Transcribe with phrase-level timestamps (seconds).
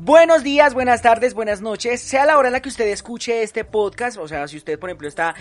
[0.00, 3.64] Buenos días, buenas tardes, buenas noches, sea la hora en la que usted escuche este
[3.64, 5.34] podcast, o sea, si usted, por ejemplo, está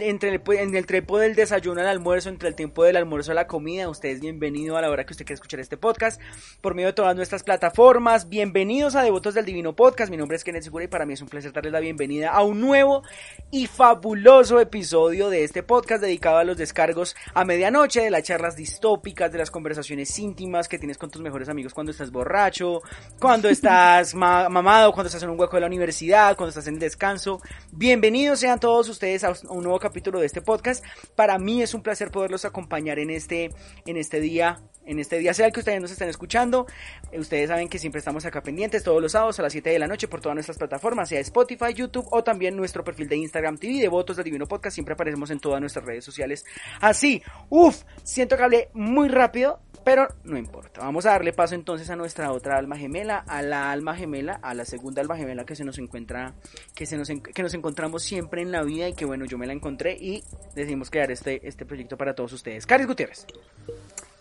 [0.00, 3.36] entre el, en el tiempo del desayuno al almuerzo, entre el tiempo del almuerzo a
[3.36, 6.20] la comida, usted es bienvenido a la hora que usted quiera escuchar este podcast,
[6.60, 10.42] por medio de todas nuestras plataformas, bienvenidos a Devotos del Divino Podcast, mi nombre es
[10.42, 13.04] Kenneth Segura y para mí es un placer darles la bienvenida a un nuevo
[13.52, 18.56] y fabuloso episodio de este podcast dedicado a los descargos a medianoche, de las charlas
[18.56, 22.82] distópicas, de las conversaciones íntimas que tienes con tus mejores amigos cuando estás borracho,
[23.20, 23.75] cuando estás
[24.14, 27.40] mamado, cuando estás en un hueco de la universidad, cuando estás en descanso.
[27.72, 30.84] Bienvenidos sean todos ustedes a un nuevo capítulo de este podcast.
[31.14, 33.50] Para mí es un placer poderlos acompañar en este,
[33.84, 36.66] en este día en este día, sea el que ustedes nos estén escuchando.
[37.10, 39.78] Eh, ustedes saben que siempre estamos acá pendientes todos los sábados a las 7 de
[39.78, 43.58] la noche por todas nuestras plataformas, sea Spotify, YouTube o también nuestro perfil de Instagram
[43.58, 44.74] TV de Votos del Divino Podcast.
[44.74, 46.44] Siempre aparecemos en todas nuestras redes sociales.
[46.80, 50.80] Así, uff, siento que hablé muy rápido, pero no importa.
[50.80, 54.54] Vamos a darle paso entonces a nuestra otra alma gemela, a la alma gemela, a
[54.54, 56.34] la segunda alma gemela que se nos encuentra,
[56.74, 59.46] que se nos, que nos encontramos siempre en la vida y que bueno, yo me
[59.46, 62.66] la encontré y decidimos crear este, este proyecto para todos ustedes.
[62.66, 63.26] Caris Gutiérrez.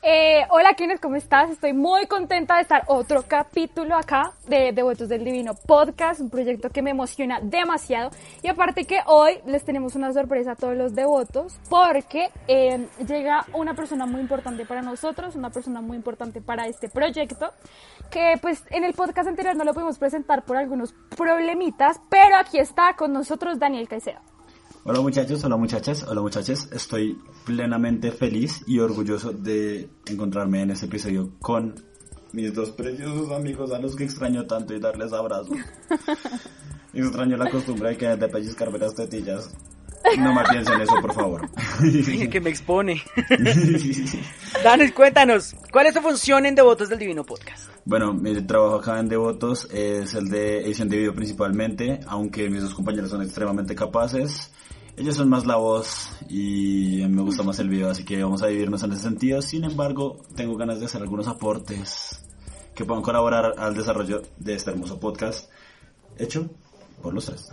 [0.07, 1.49] Eh, hola, Kenneth, ¿cómo estás?
[1.49, 6.69] Estoy muy contenta de estar otro capítulo acá de Devotos del Divino Podcast, un proyecto
[6.69, 8.11] que me emociona demasiado.
[8.43, 13.47] Y aparte que hoy les tenemos una sorpresa a todos los devotos, porque eh, llega
[13.53, 17.51] una persona muy importante para nosotros, una persona muy importante para este proyecto,
[18.11, 22.59] que pues en el podcast anterior no lo pudimos presentar por algunos problemitas, pero aquí
[22.59, 24.19] está con nosotros Daniel Caicedo.
[24.87, 26.69] Hola muchachos, hola muchachas, hola muchachas.
[26.71, 31.73] Estoy plenamente feliz y orgulloso de encontrarme en este episodio con
[32.33, 35.57] mis dos preciosos amigos a los que extraño tanto y darles abrazos.
[36.93, 39.49] extraño la costumbre de que de pellizcarme las tetillas.
[40.19, 41.49] No me piensen eso, por favor.
[42.29, 43.01] que me expone.
[44.63, 47.69] Danes, cuéntanos, ¿cuál es tu función en Devotos del Divino Podcast?
[47.85, 52.61] Bueno, mi trabajo acá en Devotos es el de edición de video principalmente, aunque mis
[52.61, 54.51] dos compañeros son extremadamente capaces.
[54.97, 58.47] Ellos son más la voz y me gusta más el video, así que vamos a
[58.47, 59.41] dividirnos en ese sentido.
[59.41, 62.23] Sin embargo, tengo ganas de hacer algunos aportes
[62.73, 65.49] que puedan colaborar al desarrollo de este hermoso podcast
[66.17, 66.49] hecho
[67.01, 67.49] por los tres.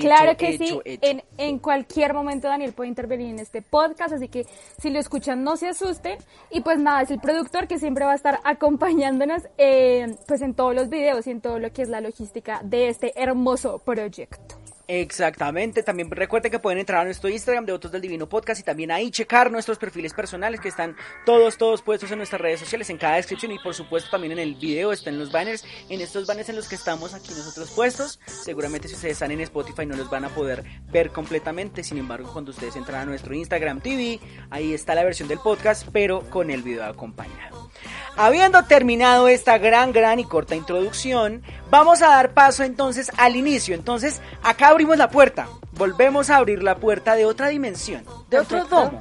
[0.00, 4.46] claro que sí, En, en, cualquier momento Daniel puede intervenir en este podcast, así que
[4.78, 6.16] si lo escuchan no se asusten.
[6.50, 10.54] Y pues nada, es el productor que siempre va a estar acompañándonos eh, pues en
[10.54, 14.61] todos los videos y en todo lo que es la logística de este hermoso proyecto.
[14.88, 18.64] Exactamente, también recuerden que pueden entrar a nuestro Instagram de Otros del Divino Podcast y
[18.64, 22.90] también ahí checar nuestros perfiles personales que están todos, todos puestos en nuestras redes sociales,
[22.90, 26.26] en cada descripción y por supuesto también en el video, están los banners, en estos
[26.26, 28.18] banners en los que estamos aquí nosotros puestos.
[28.26, 32.32] Seguramente si ustedes están en Spotify no los van a poder ver completamente, sin embargo
[32.32, 34.18] cuando ustedes entran a nuestro Instagram TV,
[34.50, 37.70] ahí está la versión del podcast, pero con el video acompañado.
[38.16, 43.74] Habiendo terminado esta gran, gran y corta introducción, vamos a dar paso entonces al inicio.
[43.74, 45.48] Entonces, acá abrimos la puerta.
[45.72, 49.00] Volvemos a abrir la puerta de otra dimensión, de otro domo.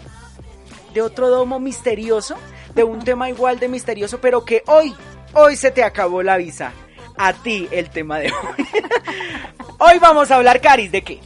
[0.93, 2.35] De otro domo misterioso,
[2.75, 4.93] de un tema igual de misterioso, pero que hoy,
[5.33, 6.73] hoy se te acabó la visa.
[7.17, 8.65] A ti el tema de hoy.
[9.79, 11.19] hoy vamos a hablar, Caris, ¿de qué?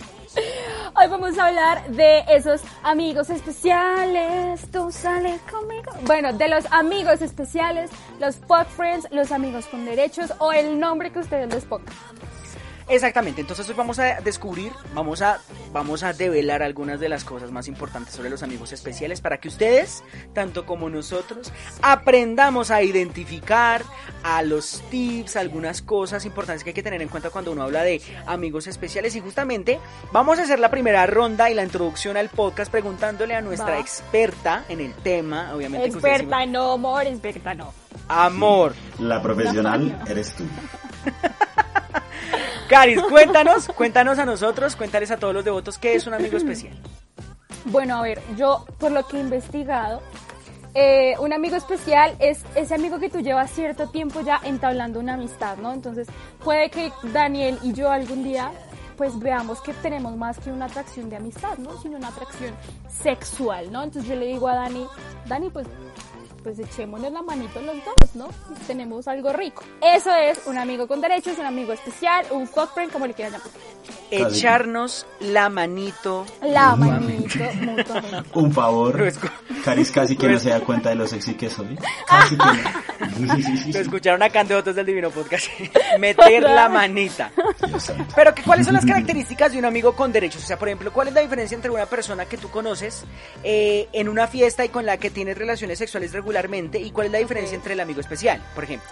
[0.97, 4.61] Hoy vamos a hablar de esos amigos especiales.
[4.71, 5.91] Tú sales conmigo.
[6.03, 11.11] Bueno, de los amigos especiales, los pod friends, los amigos con derechos o el nombre
[11.11, 11.93] que ustedes les pongan.
[12.87, 15.39] Exactamente, entonces hoy vamos a descubrir, vamos a,
[15.73, 19.47] vamos a develar algunas de las cosas más importantes sobre los amigos especiales para que
[19.47, 20.03] ustedes,
[20.33, 21.51] tanto como nosotros,
[21.81, 23.81] aprendamos a identificar
[24.23, 27.81] a los tips, algunas cosas importantes que hay que tener en cuenta cuando uno habla
[27.81, 29.79] de amigos especiales y justamente
[30.11, 34.63] vamos a hacer la primera ronda y la introducción al podcast preguntándole a nuestra experta
[34.69, 35.87] en el tema, obviamente.
[35.87, 37.73] Experta no, amor, experta no.
[38.07, 38.75] Amor.
[38.99, 40.43] La profesional eres tú.
[42.67, 46.73] Caris, cuéntanos, cuéntanos a nosotros, cuéntales a todos los devotos qué es un amigo especial.
[47.65, 50.01] Bueno, a ver, yo por lo que he investigado,
[50.73, 55.13] eh, un amigo especial es ese amigo que tú llevas cierto tiempo ya entablando una
[55.13, 55.73] amistad, ¿no?
[55.73, 56.07] Entonces
[56.43, 58.51] puede que Daniel y yo algún día
[58.97, 61.79] pues veamos que tenemos más que una atracción de amistad, ¿no?
[61.81, 62.53] Sino una atracción
[62.89, 63.83] sexual, ¿no?
[63.83, 64.85] Entonces yo le digo a Dani,
[65.27, 65.67] Dani, pues
[66.45, 68.29] pues echémonos la manito los dos, ¿no?
[68.67, 69.63] Tenemos algo rico.
[69.81, 73.33] Eso es un amigo con derechos, un amigo especial, un fuck friend, como le quieran
[73.33, 73.47] llamar.
[74.11, 76.23] Echarnos la manito.
[76.43, 77.39] La manito,
[78.35, 79.11] Un favor.
[79.65, 81.75] Caris casi que no se da cuenta de lo sexy que soy.
[82.07, 83.73] Casi que no.
[83.73, 85.47] Lo escucharon acá en Devotos del Divino Podcast.
[85.99, 87.31] Meter la manita.
[88.15, 90.43] Pero ¿cuáles son las características de un amigo con derechos?
[90.43, 93.03] O sea, por ejemplo, ¿cuál es la diferencia entre una persona que tú conoces
[93.43, 96.34] eh, en una fiesta y con la que tienes relaciones sexuales regulares?
[96.79, 98.89] Y cuál es la diferencia entre el amigo especial, por ejemplo.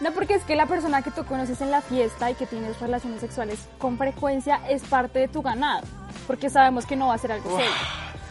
[0.00, 2.78] No, porque es que la persona que tú conoces en la fiesta y que tienes
[2.80, 5.82] relaciones sexuales con frecuencia es parte de tu ganado,
[6.26, 7.72] porque sabemos que no va a ser algo serio.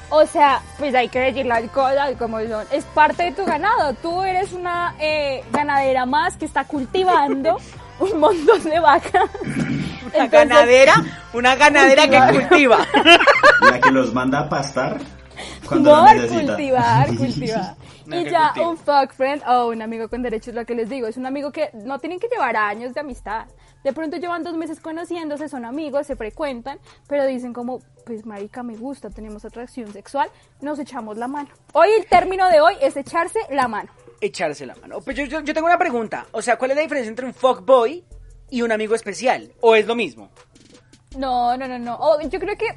[0.10, 2.66] O sea, pues hay que decir las cosas como son.
[2.72, 3.94] Es parte de tu ganado.
[3.96, 7.58] Tú eres una eh, ganadera más que está cultivando
[8.00, 9.30] un montón de vacas.
[10.14, 10.94] Una ganadera,
[11.34, 12.86] una ganadera que cultiva.
[13.62, 15.00] La que los manda a pastar
[15.68, 16.46] cuando No, lo necesita.
[16.46, 17.76] cultivar, cultivar.
[18.08, 21.18] Y ya un fuck friend o un amigo con derechos, lo que les digo, es
[21.18, 23.48] un amigo que no tienen que llevar años de amistad.
[23.84, 28.64] De pronto llevan dos meses conociéndose, son amigos, se frecuentan, pero dicen como, pues marica,
[28.64, 30.30] me gusta, tenemos atracción sexual,
[30.62, 31.50] nos echamos la mano.
[31.74, 33.92] Hoy el término de hoy es echarse la mano.
[34.22, 35.00] Echarse la mano.
[35.02, 36.28] Pues yo, yo, yo tengo una pregunta.
[36.32, 38.04] O sea, ¿cuál es la diferencia entre un fuckboy
[38.50, 39.52] y un amigo especial?
[39.60, 40.30] ¿O es lo mismo?
[41.18, 41.96] No, no, no, no.
[41.96, 42.68] O yo creo que,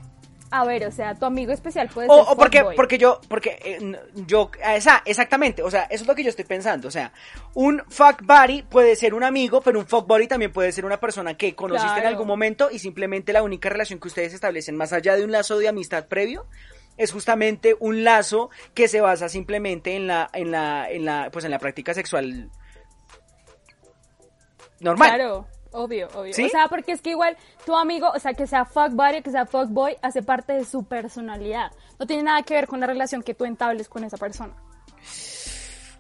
[0.51, 3.59] a ver, o sea, tu amigo especial puede O, ser o porque, porque yo, porque
[3.65, 7.13] eh, yo, esa, exactamente, o sea, eso es lo que yo estoy pensando, o sea,
[7.55, 10.99] un fuck buddy puede ser un amigo, pero un fuck buddy también puede ser una
[10.99, 14.93] persona que conociste en algún momento y simplemente la única relación que ustedes establecen más
[14.93, 16.47] allá de un lazo de amistad previo
[16.97, 21.45] es justamente un lazo que se basa simplemente en la, en la, en la, pues
[21.45, 22.51] en la práctica sexual
[24.81, 25.09] normal.
[25.09, 26.33] Claro, obvio, obvio.
[26.35, 26.45] ¿Sí?
[26.45, 29.31] O sea, porque es que igual tu amigo, o sea, que sea fuck buddy, que
[29.31, 31.71] sea fuck boy, hace parte de su personalidad.
[31.99, 34.55] No tiene nada que ver con la relación que tú entables con esa persona.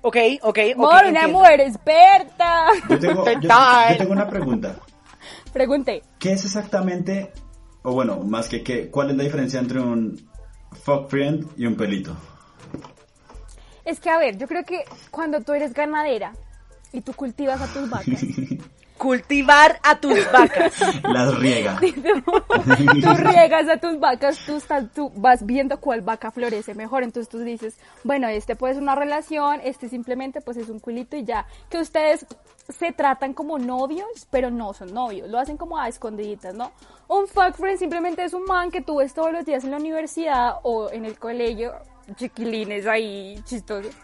[0.03, 0.93] Ok, ok, ok.
[1.09, 2.69] Una mujer experta.
[2.89, 3.49] Yo tengo, yo-
[3.99, 4.77] tengo una pregunta.
[5.53, 6.03] Pregunté.
[6.19, 7.33] ¿Qué es exactamente,
[7.83, 10.29] o bueno, más que qué, cuál es la diferencia entre un
[10.85, 12.15] fuck friend y un pelito?
[13.85, 16.33] Es que, a ver, yo creo que cuando tú eres ganadera
[16.93, 18.07] y tú cultivas a tus vacas,
[18.99, 20.75] Cultivar a tus vacas.
[21.03, 21.79] Las riega.
[21.81, 27.03] tú riegas a tus vacas, tú, estás, tú vas viendo cuál vaca florece mejor.
[27.03, 31.17] Entonces tú dices, bueno, este puede ser una relación, este simplemente pues es un culito
[31.17, 31.47] y ya.
[31.69, 32.27] Que ustedes
[32.69, 36.73] se tratan como novios, pero no son novios, lo hacen como a escondiditas, ¿no?
[37.09, 39.77] Un fuck friend simplemente es un man que tú ves todos los días en la
[39.77, 41.75] universidad o en el colegio,
[42.17, 43.95] chiquilines ahí chistosos,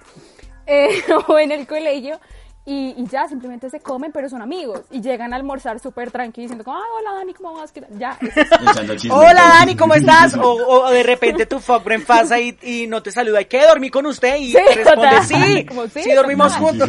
[0.67, 2.21] eh, o en el colegio.
[2.65, 4.83] Y, y ya, simplemente se comen, pero son amigos.
[4.93, 7.73] Y llegan a almorzar súper tranquilos diciendo como, ah, hola Dani, ¿cómo vas?
[7.73, 7.99] ¿Qué tal?".
[7.99, 9.11] Ya, es.
[9.11, 10.35] Hola Dani, ¿cómo estás?
[10.37, 13.41] O, o- o de repente tu fuckfriend pasa y, y no te saluda.
[13.41, 13.67] ¿Y qué?
[13.67, 14.37] ¿Dormí con usted?
[14.37, 15.25] Y Sí, te responde, total.
[15.27, 16.69] sí, Como, sí, sí, dormimos total.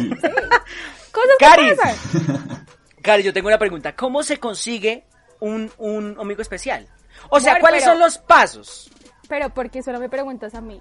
[1.10, 1.74] Cosas que Cari.
[1.74, 2.66] pasan.
[3.02, 3.94] Cari, yo tengo una pregunta.
[3.96, 5.04] ¿Cómo se consigue
[5.40, 6.86] un, un amigo especial?
[7.30, 8.90] O sea, ¿cuáles pero- son los pasos?
[9.28, 10.80] Pero porque solo me preguntas a mí.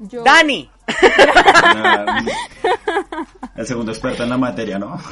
[0.00, 0.70] Yo, Dani,
[3.56, 4.98] el segundo experto en la materia, ¿no?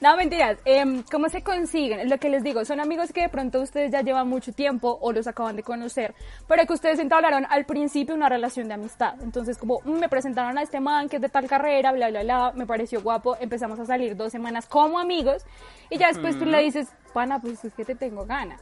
[0.00, 0.58] No, mentiras.
[0.64, 2.00] Em, ¿Cómo se consiguen?
[2.00, 2.64] Es lo que les digo.
[2.64, 6.12] Son amigos que de pronto ustedes ya llevan mucho tiempo o los acaban de conocer,
[6.48, 9.14] pero que ustedes entablaron al principio una relación de amistad.
[9.22, 12.22] Entonces, como "Mm, me presentaron a este man que es de tal carrera, bla, bla,
[12.24, 15.44] bla, me pareció guapo, empezamos a salir dos semanas como amigos
[15.88, 18.56] y ya después tú le dices, pana, pues es que te tengo gana.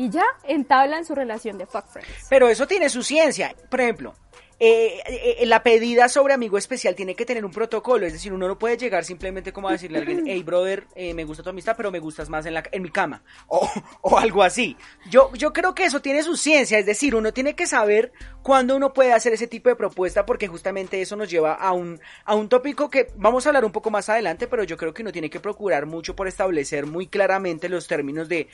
[0.00, 2.26] Y ya entablan su relación de fuck friends.
[2.30, 3.54] pero eso tiene su ciencia.
[3.68, 4.14] Por ejemplo,
[4.62, 5.00] eh,
[5.40, 8.04] eh, la pedida sobre amigo especial tiene que tener un protocolo.
[8.04, 11.14] Es decir, uno no puede llegar simplemente como a decirle a alguien, hey brother, eh,
[11.14, 13.22] me gusta tu amistad, pero me gustas más en, la, en mi cama.
[13.46, 13.66] O,
[14.02, 14.76] o algo así.
[15.08, 16.78] Yo, yo creo que eso tiene su ciencia.
[16.78, 18.12] Es decir, uno tiene que saber
[18.42, 21.98] cuándo uno puede hacer ese tipo de propuesta porque justamente eso nos lleva a un,
[22.26, 25.00] a un tópico que vamos a hablar un poco más adelante, pero yo creo que
[25.00, 28.48] uno tiene que procurar mucho por establecer muy claramente los términos de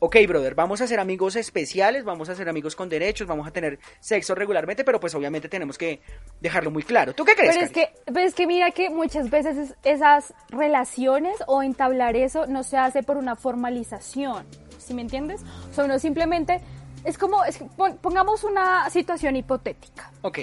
[0.00, 3.52] ok, brother, vamos a ser amigos especiales, vamos a ser amigos con derechos, vamos a
[3.52, 6.00] tener sexo regularmente, pero pues obviamente tenemos que
[6.40, 7.12] dejarlo muy claro.
[7.12, 7.54] ¿Tú qué crees?
[7.54, 7.86] Pero es Cari?
[7.86, 12.62] que, pero es que mira que muchas veces es- esas relaciones o entablar eso no
[12.62, 14.46] se hace por una formalización,
[14.78, 15.42] ¿sí me entiendes?
[15.70, 16.60] O sea, uno simplemente,
[17.04, 17.58] es como, es
[18.00, 20.10] pongamos una situación hipotética.
[20.22, 20.38] Ok,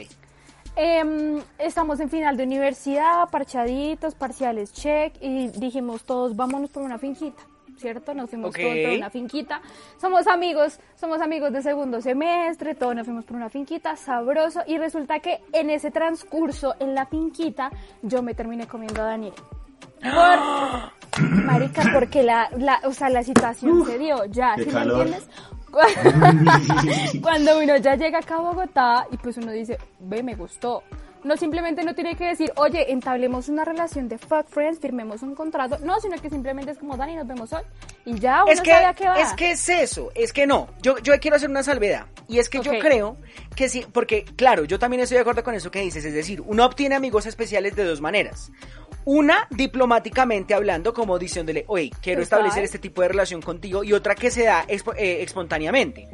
[0.80, 7.00] Em, estamos en final de universidad, parchaditos, parciales check, y dijimos todos, vámonos por una
[7.00, 7.42] finquita,
[7.78, 8.14] ¿cierto?
[8.14, 8.58] Nos fuimos Ok.
[8.62, 9.62] todos por una finquita.
[10.00, 14.78] Somos amigos, somos amigos de segundo semestre, todos nos fuimos por una finquita, sabroso, y
[14.78, 19.34] resulta que en ese transcurso, en la finquita, yo me terminé comiendo a Daniel.
[20.02, 25.28] Por, marica, porque la, la, o sea, la situación se dio, ya, ¿sí me entiendes?
[27.22, 30.84] Cuando uno ya llega acá a Bogotá y pues uno dice, ve, me gustó.
[31.28, 35.36] No simplemente no tiene que decir, oye, entablemos una relación de fuck friends, firmemos un
[35.36, 35.78] contrato.
[35.80, 37.62] No, sino que simplemente es como, Dani, nos vemos hoy.
[38.06, 39.20] Y ya uno es que, sabe a qué va.
[39.22, 40.70] es que es eso, es que no.
[40.82, 42.06] Yo, yo quiero hacer una salvedad.
[42.28, 43.18] Y es que yo creo
[43.56, 46.04] que sí, porque claro, yo también estoy de acuerdo con eso que dices.
[46.06, 48.52] Es decir, uno obtiene amigos especiales de dos maneras.
[49.06, 53.84] Una, diplomáticamente hablando, como diciéndole, oye, quiero establecer este tipo de relación contigo.
[53.84, 56.08] Y otra que se da expo- eh, espontáneamente.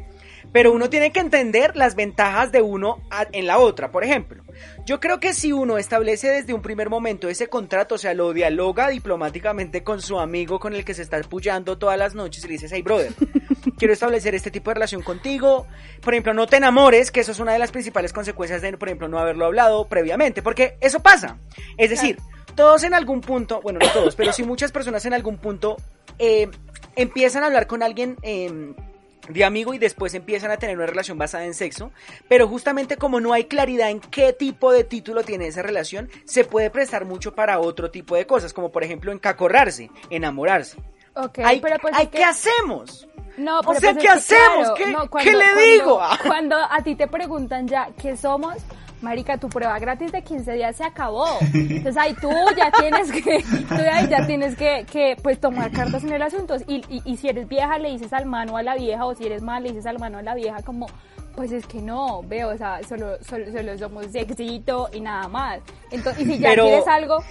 [0.54, 3.92] Pero uno tiene que entender las ventajas de uno en la otra.
[3.92, 4.44] Por ejemplo,
[4.86, 8.32] yo creo que si uno establece desde un primer momento ese contrato, o sea, lo
[8.34, 12.48] dialoga diplomáticamente con su amigo con el que se está apoyando todas las noches y
[12.48, 13.12] le dices, hey brother,
[13.78, 15.66] quiero establecer este tipo de relación contigo.
[16.02, 18.90] Por ejemplo, no te enamores, que eso es una de las principales consecuencias de, por
[18.90, 21.40] ejemplo, no haberlo hablado previamente, porque eso pasa.
[21.78, 22.20] Es decir,
[22.54, 25.78] todos en algún punto, bueno, no todos, pero sí muchas personas en algún punto
[26.20, 26.48] eh,
[26.96, 28.76] empiezan a hablar con alguien eh,
[29.30, 31.92] de amigo y después empiezan a tener una relación basada en sexo,
[32.28, 36.44] pero justamente como no hay claridad en qué tipo de título tiene esa relación, se
[36.44, 40.78] puede prestar mucho para otro tipo de cosas, como por ejemplo encacorrarse, enamorarse.
[41.16, 43.08] Ok, Ay, pero pues ay, es que- ¿qué hacemos?
[43.38, 44.58] No, O pero sea, pues ¿qué hacemos?
[44.72, 46.02] claro, ¿Qué- no, qué le cuando- digo?
[46.28, 48.58] Cuando a ti te preguntan ya qué somos,
[49.04, 51.28] marica, tu prueba gratis de 15 días se acabó.
[51.54, 56.04] Entonces ahí tú ya tienes que, tú ahí ya tienes que, que pues tomar cartas
[56.04, 56.56] en el asunto.
[56.68, 59.26] Y, y, y si eres vieja le dices al mano a la vieja o si
[59.26, 60.88] eres mal le dices al mano a la vieja como
[61.36, 65.62] pues es que no, veo, o sea, solo, solo, solo somos sexito y nada más.
[65.90, 67.24] Entonces, y si ya Pero- quieres algo...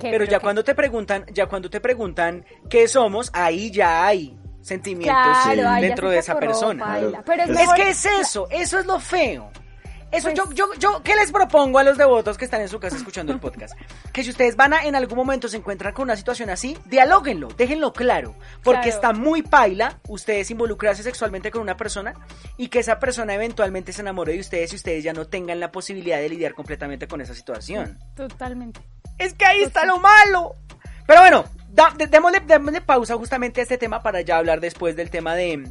[0.00, 0.10] ¿qué?
[0.10, 0.42] Pero ya qué?
[0.42, 5.74] cuando te preguntan, ya cuando te preguntan qué somos, ahí ya hay sentimientos Claro, ya
[5.76, 6.82] dentro de esa persona.
[6.82, 7.22] paila.
[7.26, 9.50] Pero es, Es mejor- que es eso, eso es lo feo.
[10.12, 12.80] Eso Pues- yo, yo, yo, ¿qué les propongo a los devotos que están en su
[12.80, 13.74] casa escuchando el podcast?
[14.12, 17.48] Que si ustedes van a, en algún momento se encuentran con una situación así, dialóguenlo,
[17.56, 18.34] déjenlo claro.
[18.64, 18.94] Porque Claro.
[18.96, 22.14] está muy paila ustedes involucrarse sexualmente con una persona
[22.56, 25.70] y que esa persona eventualmente se enamore de ustedes y ustedes ya no tengan la
[25.70, 27.98] posibilidad de lidiar completamente con esa situación.
[28.16, 28.80] Totalmente.
[29.18, 30.54] Es que ahí está lo malo.
[31.06, 34.96] Pero bueno, da- de- démosle, démosle pausa justamente a este tema para ya hablar después
[34.96, 35.68] del tema de,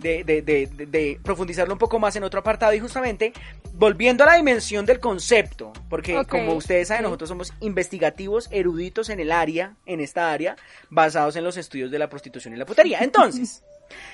[0.00, 3.32] de, de- de- de- profundizarlo un poco más en otro apartado y justamente
[3.74, 7.04] volviendo a la dimensión del concepto, porque como ustedes saben, sí.
[7.04, 10.56] nosotros somos investigativos, eruditos en el área, en esta área,
[10.88, 12.98] basados en los estudios de la prostitución y la putería.
[13.00, 13.62] Entonces,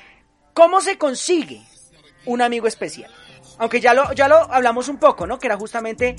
[0.55, 1.63] ¿cómo se consigue
[2.25, 3.11] un amigo especial?
[3.59, 5.39] Aunque ya lo, ya lo hablamos un poco, ¿no?
[5.39, 6.15] Que era justamente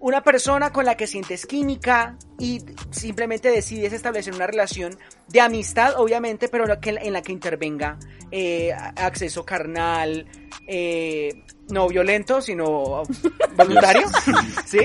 [0.00, 4.96] una persona con la que sientes química y simplemente decides establecer una relación
[5.28, 7.98] de amistad, obviamente, pero en la que intervenga
[8.30, 10.26] eh, acceso carnal,
[10.66, 13.02] eh, no violento, sino
[13.56, 14.06] voluntario.
[14.66, 14.80] ¿Sí?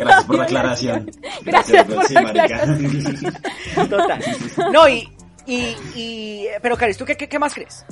[0.00, 1.10] Gracias por la aclaración.
[1.42, 2.66] Gracias por sí, la.
[3.88, 4.24] Total.
[4.72, 5.08] No, y,
[5.46, 7.84] y, y pero Caris, ¿tú qué, qué, qué más crees?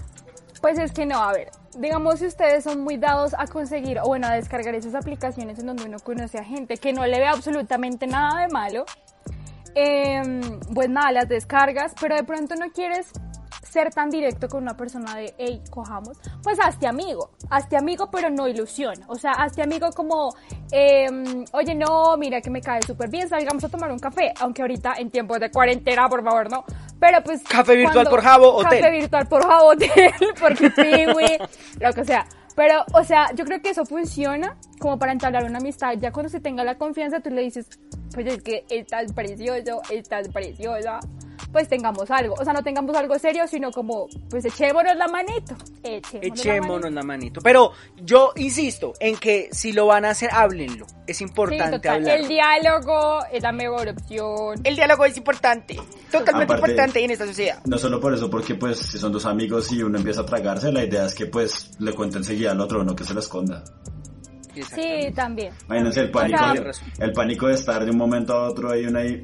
[0.61, 4.05] Pues es que no, a ver, digamos si ustedes son muy dados a conseguir o
[4.07, 7.27] bueno, a descargar esas aplicaciones en donde uno conoce a gente que no le ve
[7.27, 8.85] absolutamente nada de malo,
[9.75, 10.41] em,
[10.75, 13.13] pues nada, las descargas, pero de pronto no quieres
[13.77, 18.31] ser tan directo con una persona de, hey, cojamos, pues hazte amigo, hazte amigo pero
[18.31, 20.35] no ilusión, o sea, hazte amigo como,
[20.71, 24.63] em, oye, no, mira que me cae súper bien, salgamos a tomar un café, aunque
[24.63, 26.65] ahorita en tiempos de cuarentena, por favor, no,
[26.99, 27.43] pero pues...
[27.43, 28.81] Café virtual por Jabo, hotel.
[28.81, 31.37] Café virtual por Jabo, hotel, porque Piwi,
[31.79, 32.27] lo que sea.
[32.55, 35.93] Pero, o sea, yo creo que eso funciona como para entablar una amistad.
[35.99, 37.69] Ya cuando se tenga la confianza, tú le dices,
[38.15, 41.01] pues es que estás precioso, estás preciosa,
[41.53, 42.35] pues tengamos algo.
[42.39, 45.57] O sea, no tengamos algo serio, sino como, pues echémonos la manito.
[45.83, 47.41] Echémonos, Echémonos la la manito.
[47.43, 50.87] Pero yo insisto en que si lo van a hacer, háblenlo.
[51.07, 51.97] Es Sí, importante total.
[51.97, 52.19] hablar.
[52.19, 54.61] El diálogo es la mejor opción.
[54.65, 55.77] El diálogo es importante,
[56.11, 57.61] totalmente Aparte- importante en esta sociedad.
[57.65, 60.73] No solo por eso, porque pues si son dos amigos y uno empieza a tragarse,
[60.73, 63.63] la idea es que pues le cuente enseguida al otro, no que se lo esconda.
[64.75, 65.53] Sí, también.
[65.67, 66.73] Imagínense el pánico, sea- de-
[67.05, 69.23] el pánico de estar de un momento a otro ahí uno ahí.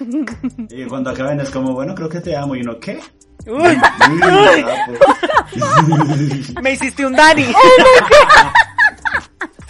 [0.70, 2.54] Y cuando acaben es como, bueno, creo que te amo.
[2.56, 3.00] Y uno, ¿qué?
[3.46, 4.92] Uy, Uy, sapo.
[6.60, 7.46] me hiciste un Dani.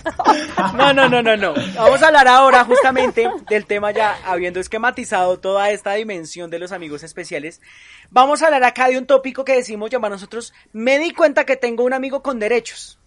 [0.77, 1.55] No, no, no, no, no.
[1.75, 6.73] Vamos a hablar ahora justamente del tema ya habiendo esquematizado toda esta dimensión de los
[6.73, 7.61] amigos especiales.
[8.11, 11.57] Vamos a hablar acá de un tópico que decimos llamar nosotros, me di cuenta que
[11.57, 12.99] tengo un amigo con derechos.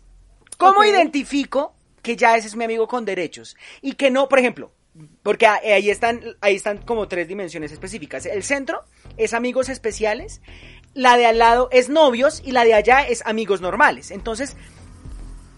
[0.58, 3.56] ¿Cómo identifico que ya ese es mi amigo con derechos?
[3.82, 4.72] Y que no, por ejemplo,
[5.24, 8.26] porque a- ahí están, ahí están como tres dimensiones específicas.
[8.26, 8.84] El centro
[9.18, 10.42] es amigos especiales,
[10.94, 14.12] la de al lado es novios y la de allá es amigos normales.
[14.12, 14.56] Entonces,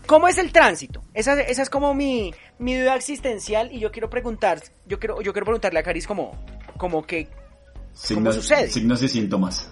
[0.05, 1.01] ¿cómo es el tránsito?
[1.13, 5.31] Esa, esa es como mi, mi duda existencial y yo quiero preguntar, yo quiero, yo
[5.33, 6.33] quiero preguntarle a Caris como,
[6.77, 7.27] como que,
[7.93, 8.69] Signos, sucede?
[8.69, 9.69] signos y síntomas.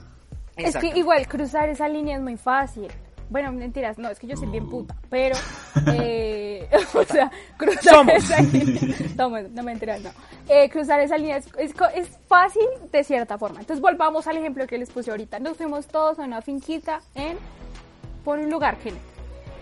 [0.57, 2.87] Es que igual cruzar esa línea es muy fácil.
[3.29, 5.35] Bueno, mentiras, no, es que yo soy bien puta, pero,
[5.93, 8.13] eh, o sea, cruzar Somos.
[8.15, 10.09] esa línea, Toma, no mentiras, no.
[10.47, 13.59] Eh, cruzar esa línea es, es fácil de cierta forma.
[13.59, 15.39] Entonces volvamos al ejemplo que les puse ahorita.
[15.39, 17.37] Nos fuimos todos a una finquita en,
[18.25, 18.93] por un lugar, que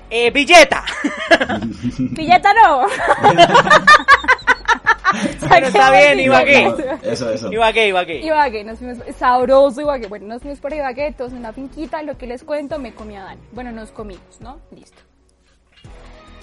[0.10, 0.86] Eh, Villeta.
[2.16, 2.88] Pilleta no.
[5.50, 6.74] Pero está bien, Ibagué.
[7.04, 7.52] Eso, eso.
[7.52, 8.20] Ibagué, Ibagué.
[8.20, 10.08] Ibagué, nos fuimos, sabroso Ibagué.
[10.08, 13.16] Bueno, nos fuimos por Ibagué, todos en una finquita, lo que les cuento, me comí
[13.16, 13.42] a Dani.
[13.52, 14.60] Bueno, nos comimos, ¿no?
[14.72, 15.02] Listo.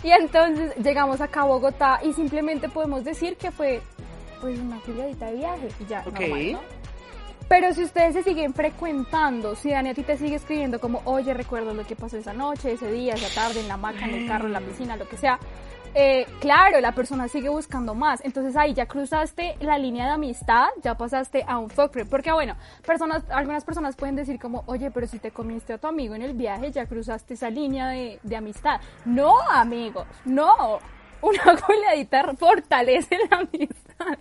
[0.03, 3.81] Y entonces llegamos acá a Bogotá y simplemente podemos decir que fue
[4.41, 6.21] pues una filiadita de viaje y ya, Ok.
[6.21, 6.61] normal, ¿no?
[7.49, 11.33] Pero si ustedes se siguen frecuentando, si Dani a ti te sigue escribiendo como, oye,
[11.35, 14.27] recuerdo lo que pasó esa noche, ese día, esa tarde, en la hamaca, en el
[14.27, 15.39] carro, en la piscina, lo que sea,
[15.95, 18.25] eh, claro, la persona sigue buscando más.
[18.25, 22.11] Entonces ahí ya cruzaste la línea de amistad, ya pasaste a un fuck friend.
[22.11, 25.87] Porque bueno, personas, algunas personas pueden decir como, oye, pero si te comiste a tu
[25.87, 28.81] amigo en el viaje, ya cruzaste esa línea de, de amistad.
[29.05, 30.79] No, amigos, no.
[31.25, 34.19] Una goleadita fortalece la amistad.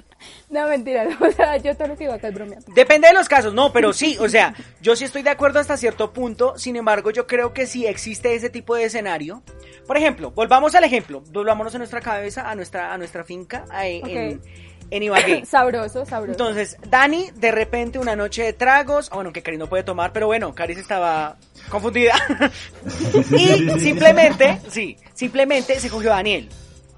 [0.50, 2.72] No, mentira, o sea, yo todo lo que iba acá bromeando.
[2.74, 5.76] Depende de los casos, no, pero sí, o sea, yo sí estoy de acuerdo hasta
[5.76, 9.44] cierto punto, sin embargo, yo creo que sí existe ese tipo de escenario.
[9.86, 14.02] Por ejemplo, volvamos al ejemplo, volvámonos a nuestra cabeza, a nuestra, a nuestra finca, ahí
[14.06, 14.42] en,
[14.90, 15.46] en Ibagué.
[15.46, 16.32] Sabroso, sabroso.
[16.32, 20.14] Entonces, Dani, de repente, una noche de tragos, ah, bueno, que Cari no puede tomar,
[20.14, 21.36] pero bueno, Caris estaba
[21.68, 22.14] confundida.
[23.32, 26.48] y simplemente, sí, simplemente se cogió a Daniel.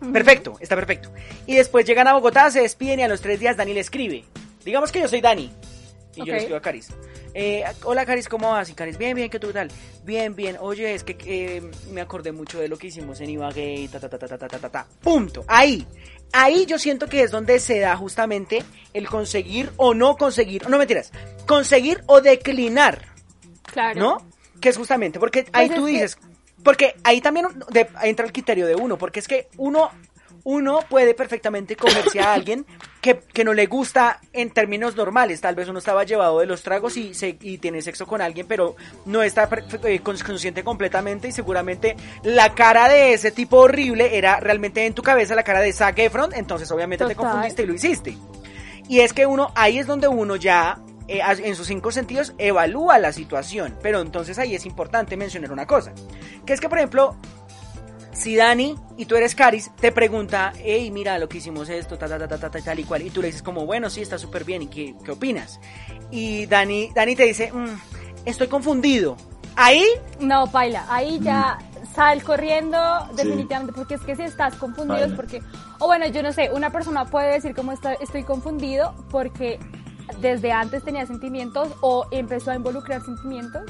[0.14, 1.12] Perfecto, está perfecto.
[1.46, 4.26] Y después llegan a Bogotá, se despiden y a los tres días Dani le escribe.
[4.64, 5.52] Digamos que yo soy Dani.
[6.16, 6.90] Y yo le escribo a Caris.
[7.34, 8.70] Eh, hola Caris, ¿cómo vas?
[8.70, 9.70] Y Caris, bien, bien, ¿qué tú tal?
[10.06, 10.56] Bien, bien.
[10.62, 14.00] Oye, es que eh, me acordé mucho de lo que hicimos en Ibagué y ta,
[14.00, 14.88] ta, ta, ta, ta, ta, ta, ta.
[15.02, 15.44] Punto.
[15.48, 15.86] Ahí.
[16.32, 20.70] Ahí yo siento que es donde se da justamente el conseguir o no conseguir.
[20.70, 21.12] No mentiras.
[21.46, 23.02] Conseguir o declinar.
[23.64, 24.00] Claro.
[24.00, 24.28] ¿No?
[24.62, 26.18] Que es justamente, porque ahí pues tú dices
[26.66, 29.90] porque ahí también de- entra el criterio de uno, porque es que uno,
[30.44, 32.66] uno puede perfectamente comerse a alguien
[33.02, 36.62] que, que no le gusta en términos normales, tal vez uno estaba llevado de los
[36.64, 41.28] tragos y, se, y tiene sexo con alguien, pero no está eh, cons- consciente completamente
[41.30, 45.62] y seguramente la cara de ese tipo horrible era realmente en tu cabeza la cara
[45.62, 48.18] de Zac Efron, entonces obviamente te confundiste y lo hiciste.
[48.88, 52.98] Y es que uno, ahí es donde uno ya, eh, en sus cinco sentidos, evalúa
[53.00, 53.78] la situación.
[53.82, 55.94] Pero entonces ahí es importante mencionar una cosa.
[56.46, 57.16] Que es que, por ejemplo,
[58.12, 62.08] si Dani y tú eres Caris, te pregunta, hey, mira lo que hicimos esto, ta,
[62.08, 63.02] ta, ta, ta, ta, ta, tal y cual.
[63.02, 64.62] Y tú le dices como, bueno, sí, está súper bien.
[64.64, 65.60] ¿Y qué, qué opinas?
[66.12, 67.78] Y Dani, Dani te dice, "Mm,
[68.26, 69.18] estoy confundido.
[69.58, 69.86] Ahí,
[70.20, 71.58] No, paila, ahí ya
[71.94, 72.78] sal corriendo
[73.12, 73.16] Sí.
[73.24, 75.42] definitivamente, porque es que si estás confundido es porque,
[75.80, 79.60] o bueno, yo no sé, una persona puede decir como está, estoy confundido porque
[80.20, 83.64] desde antes tenía sentimientos o empezó a involucrar sentimientos.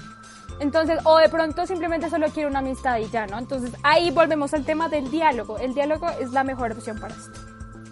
[0.60, 3.38] Entonces, o de pronto simplemente solo quiere una amistad y ya, ¿no?
[3.38, 5.58] Entonces, ahí volvemos al tema del diálogo.
[5.58, 7.32] El diálogo es la mejor opción para esto.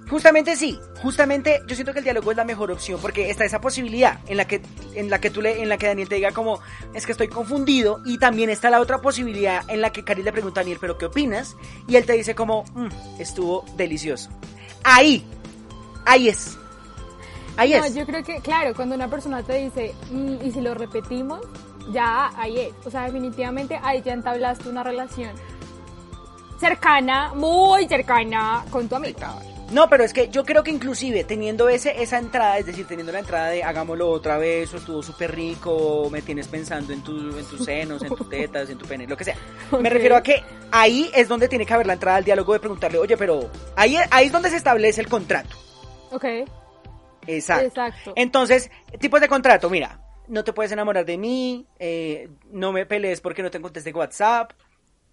[0.10, 3.62] Justamente sí, justamente yo siento que el diálogo es la mejor opción porque está esa
[3.62, 4.62] posibilidad en la que
[4.94, 6.60] en la que tú le en la que Daniel te diga como
[6.94, 10.32] es que estoy confundido y también está la otra posibilidad en la que Cari le
[10.32, 11.56] pregunta a Daniel, "¿Pero qué opinas?"
[11.88, 14.30] y él te dice como, "Mm, estuvo delicioso."
[14.84, 15.26] Ahí.
[16.06, 16.58] Ahí es.
[17.58, 17.96] Ahí no, es.
[17.96, 21.42] yo creo que, claro, cuando una persona te dice, "Mm, y si lo repetimos,
[21.92, 22.74] ya ahí es.
[22.86, 25.32] O sea, definitivamente ahí ya entablaste una relación
[26.60, 29.36] cercana, muy cercana con tu amiga.
[29.72, 33.12] No, pero es que yo creo que inclusive teniendo ese, esa entrada, es decir, teniendo
[33.12, 37.02] la entrada de hagámoslo otra vez, o estuvo súper rico, o me tienes pensando en,
[37.02, 39.36] tu, en tus senos, en tus tetas, en tu pene, lo que sea.
[39.80, 42.60] Me refiero a que ahí es donde tiene que haber la entrada al diálogo de
[42.60, 45.56] preguntarle, oye, pero ahí, ahí es donde se establece el contrato.
[46.12, 46.26] Ok,
[47.28, 47.68] Exacto.
[47.68, 48.14] exacto.
[48.16, 53.22] Entonces, tipos de contrato, mira, no te puedes enamorar de mí, eh, no me pelees
[53.22, 54.54] porque no te contesté WhatsApp.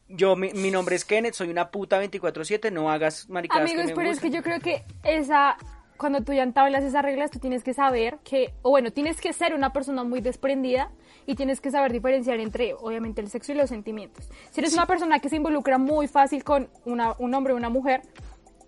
[0.08, 3.90] Yo, mi, mi nombre es Kenneth, soy una puta 24-7, no hagas maricadas que Amigos,
[3.90, 5.56] me pero es que yo creo que esa,
[5.96, 9.32] cuando tú ya entablas esas reglas, tú tienes que saber que, o bueno, tienes que
[9.32, 10.90] ser una persona muy desprendida
[11.26, 14.28] y tienes que saber diferenciar entre, obviamente, el sexo y los sentimientos.
[14.50, 17.68] Si eres una persona que se involucra muy fácil con una, un hombre o una
[17.68, 18.02] mujer,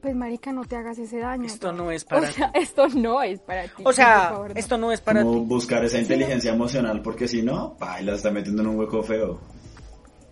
[0.03, 1.47] pues marica, no te hagas ese daño.
[1.47, 3.83] Esto no es O para sea, esto no es para ti.
[3.87, 4.57] O sea, favor, no.
[4.57, 5.47] esto no es para Como ti.
[5.47, 9.41] buscar esa inteligencia emocional, porque si no, la está metiendo en un hueco feo.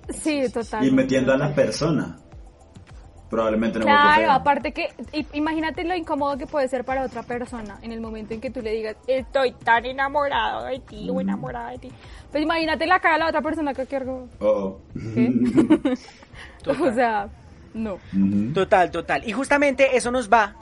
[0.09, 0.85] Sí, total.
[0.85, 2.19] Y metiendo a la persona.
[3.31, 4.33] Probablemente hueco Claro, feo.
[4.33, 4.89] aparte que,
[5.35, 8.61] imagínate lo incómodo que puede ser para otra persona en el momento en que tú
[8.61, 11.93] le digas, estoy tan enamorado de ti o enamorada de ti.
[12.33, 14.81] Pues imagínate la cara de la otra persona que algo, Oh, oh.
[16.89, 17.29] o sea,
[17.75, 17.99] no.
[18.55, 19.27] Total, total.
[19.29, 20.55] Y justamente eso nos va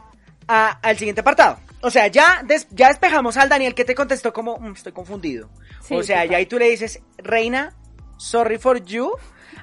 [0.46, 1.58] a- al siguiente apartado.
[1.80, 5.48] O sea, ya, des- ya despejamos al Daniel que te contestó como, "Mm, estoy confundido.
[5.82, 6.30] Sí, o sea, total.
[6.30, 7.72] ya ahí tú le dices, Reina,
[8.16, 9.12] sorry for you.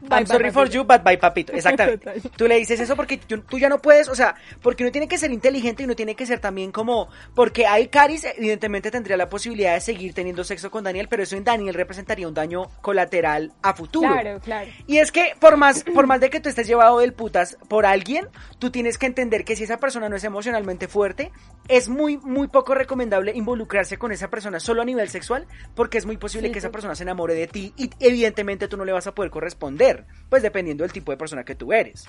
[0.09, 1.53] I'm sorry for you, but bye papito.
[1.55, 2.21] Exactamente.
[2.35, 5.17] tú le dices eso porque tú, ya no puedes, o sea, porque uno tiene que
[5.17, 9.29] ser inteligente y uno tiene que ser también como, porque hay Caris evidentemente tendría la
[9.29, 13.53] posibilidad de seguir teniendo sexo con Daniel, pero eso en Daniel representaría un daño colateral
[13.61, 14.11] a futuro.
[14.11, 14.69] Claro, claro.
[14.87, 17.85] Y es que por más, por más de que tú estés llevado del putas por
[17.85, 18.27] alguien,
[18.59, 21.31] tú tienes que entender que si esa persona no es emocionalmente fuerte,
[21.67, 26.05] es muy, muy poco recomendable involucrarse con esa persona solo a nivel sexual, porque es
[26.05, 29.07] muy posible que esa persona se enamore de ti y evidentemente tú no le vas
[29.07, 29.94] a poder corresponder,
[30.29, 32.05] pues dependiendo del tipo de persona que tú eres.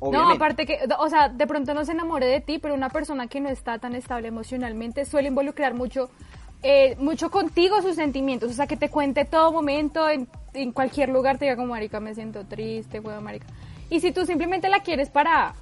[0.00, 3.28] No, aparte que, o sea, de pronto no se enamore de ti, pero una persona
[3.28, 6.10] que no está tan estable emocionalmente suele involucrar mucho,
[6.62, 11.08] eh, mucho contigo sus sentimientos, o sea, que te cuente todo momento, en, en cualquier
[11.08, 13.46] lugar te diga como, marica, me siento triste, huevo, marica.
[13.88, 15.54] Y si tú simplemente la quieres para,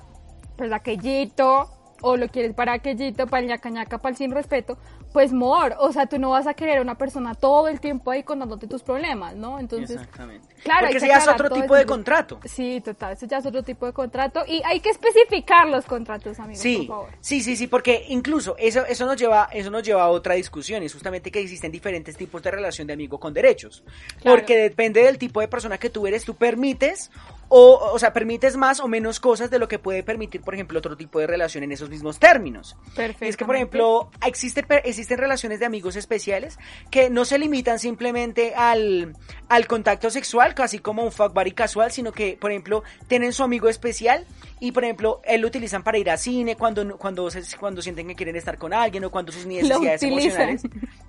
[0.57, 1.71] pues, aquellito,
[2.07, 4.77] o lo quieres para aquellito, para el ñaca ñaca, para el sin respeto,
[5.13, 8.11] pues mor, o sea, tú no vas a querer a una persona todo el tiempo
[8.11, 9.59] ahí contándote tus problemas, ¿no?
[9.59, 10.47] Entonces, Exactamente.
[10.63, 12.41] claro, porque ese ya es otro tipo de contrato.
[12.45, 16.39] Sí, total, ese ya es otro tipo de contrato y hay que especificar los contratos,
[16.39, 17.09] amigos, sí, por favor.
[17.21, 20.83] Sí, sí, sí, porque incluso eso eso nos lleva eso nos lleva a otra discusión,
[20.83, 23.83] y es justamente que existen diferentes tipos de relación de amigo con derechos.
[24.23, 27.11] Porque depende del tipo de persona que tú eres, tú permites
[27.57, 30.77] o, o sea, permites más o menos cosas de lo que puede permitir, por ejemplo,
[30.81, 32.77] otro tipo de relación en esos mismos términos.
[32.97, 33.27] Perfecto.
[33.27, 36.59] Es que, por ejemplo, existe, existen relaciones de amigos especiales
[36.91, 39.15] que no se limitan simplemente al,
[39.49, 43.45] al contacto sexual, casi como un fuck buddy casual, sino que, por ejemplo, tienen su
[43.45, 44.27] amigo especial
[44.59, 47.29] y, por ejemplo, él lo utilizan para ir a cine cuando, cuando,
[47.61, 50.63] cuando sienten que quieren estar con alguien o cuando sus necesidades emocionales.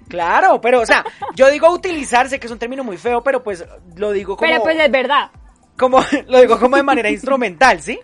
[0.08, 1.04] Claro, pero, o sea,
[1.36, 4.48] yo digo utilizarse, que es un término muy feo, pero pues lo digo como...
[4.48, 5.32] Pero pues es verdad
[5.78, 8.00] como lo digo como de manera instrumental, ¿sí?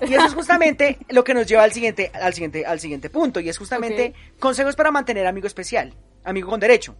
[0.00, 3.40] Y eso es justamente lo que nos lleva al siguiente al siguiente al siguiente punto
[3.40, 6.96] y es justamente consejos para mantener amigo especial, amigo con derecho.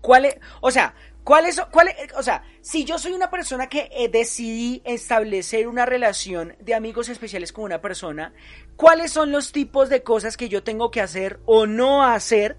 [0.00, 3.90] ¿Cuál es, o sea, cuál es, cuál o sea, si yo soy una persona que
[3.92, 8.32] eh, decidí establecer una relación de amigos especiales con una persona,
[8.76, 12.56] ¿cuáles son los tipos de cosas que yo tengo que hacer o no hacer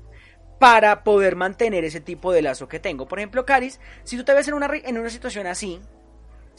[0.59, 3.07] para poder mantener ese tipo de lazo que tengo?
[3.07, 5.79] Por ejemplo, Caris, si tú te ves en una en una situación así,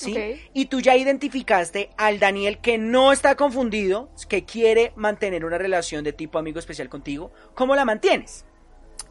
[0.00, 0.40] ¿sí?
[0.52, 6.04] Y tú ya identificaste al Daniel que no está confundido, que quiere mantener una relación
[6.04, 8.44] de tipo amigo especial contigo, ¿cómo la mantienes?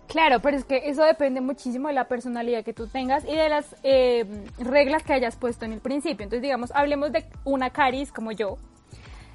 [0.08, 3.48] Claro, pero es que eso depende muchísimo de la personalidad que tú tengas y de
[3.48, 4.26] las eh,
[4.58, 6.24] reglas que hayas puesto en el principio.
[6.24, 8.58] Entonces, digamos, hablemos de una Caris como yo.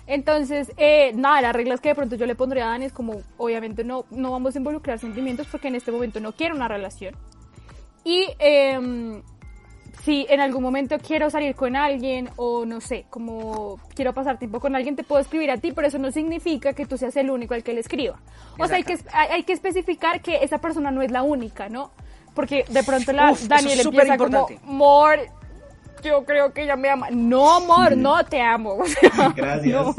[0.09, 3.23] Entonces, eh, nada, las reglas que de pronto yo le pondría a Dani es como,
[3.37, 7.15] obviamente no, no vamos a involucrar sentimientos porque en este momento no quiero una relación.
[8.03, 9.23] Y eh,
[10.05, 14.61] si en algún momento quiero salir con alguien o no sé, como quiero pasar tiempo
[14.61, 17.31] con alguien, te puedo escribir a ti, pero eso no significa que tú seas el
[17.31, 18.21] único al que le escriba.
[18.59, 21.91] O sea, hay que, hay, que especificar que esa persona no es la única, ¿no?
[22.35, 25.31] Porque de pronto la Daniel empieza como, more,
[26.03, 27.09] yo creo que ella me ama.
[27.11, 28.79] No, amor, no te amo.
[29.37, 29.97] Gracias.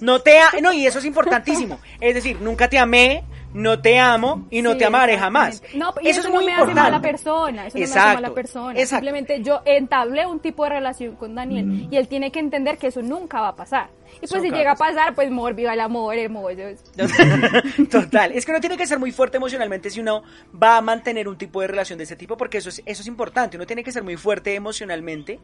[0.00, 1.80] No, te amo, no, y eso es importantísimo.
[2.00, 5.62] Es decir, nunca te amé, no te amo y no te amaré jamás.
[5.74, 6.80] No, y eso, es muy no me importante.
[6.80, 7.98] hace mala persona, eso Exacto.
[7.98, 8.86] no me hace mala persona.
[8.86, 11.88] Simplemente yo entablé un tipo de relación con Daniel mm.
[11.92, 13.88] y él tiene que entender que eso nunca va a pasar.
[14.22, 16.56] Y pues si llega a pasar, pues mor, viva el amor, hermoso.
[17.90, 20.22] Total, es que uno tiene que ser muy fuerte emocionalmente si uno
[20.60, 23.06] va a mantener un tipo de relación de ese tipo, porque eso es, eso es
[23.06, 25.40] importante, uno tiene que ser muy fuerte emocionalmente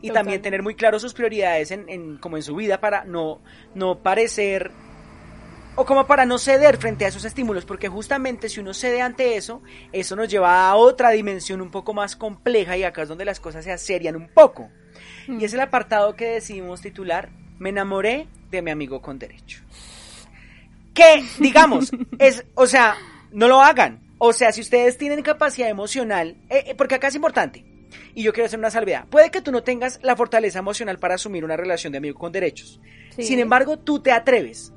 [0.00, 3.40] y también tener muy claro sus prioridades en, en, como en su vida para no,
[3.74, 4.70] no parecer
[5.80, 9.36] o como para no ceder frente a esos estímulos, porque justamente si uno cede ante
[9.36, 9.62] eso,
[9.92, 13.38] eso nos lleva a otra dimensión un poco más compleja y acá es donde las
[13.38, 14.70] cosas se aserian un poco.
[15.28, 17.28] Y es el apartado que decidimos titular,
[17.60, 19.60] me enamoré de mi amigo con derecho.
[20.92, 22.96] Que, digamos, es, o sea,
[23.30, 24.00] no lo hagan.
[24.18, 27.64] O sea, si ustedes tienen capacidad emocional, eh, eh, porque acá es importante,
[28.16, 29.06] y yo quiero hacer una salvedad.
[29.08, 32.32] Puede que tú no tengas la fortaleza emocional para asumir una relación de amigo con
[32.32, 32.80] derechos.
[33.16, 34.72] Sin embargo, tú te atreves.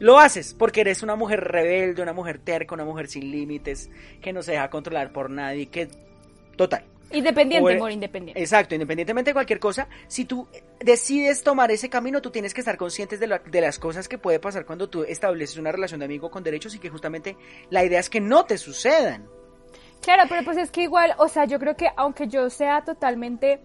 [0.00, 4.32] Lo haces porque eres una mujer rebelde, una mujer terca, una mujer sin límites, que
[4.32, 5.88] no se deja controlar por nadie, que
[6.56, 6.84] total.
[7.12, 8.40] Independiente, amor, independiente.
[8.40, 12.76] Exacto, independientemente de cualquier cosa, si tú decides tomar ese camino, tú tienes que estar
[12.76, 16.30] conscientes de, de las cosas que puede pasar cuando tú estableces una relación de amigo
[16.30, 17.36] con derechos y que justamente
[17.68, 19.28] la idea es que no te sucedan.
[20.00, 23.60] Claro, pero pues es que igual, o sea, yo creo que aunque yo sea totalmente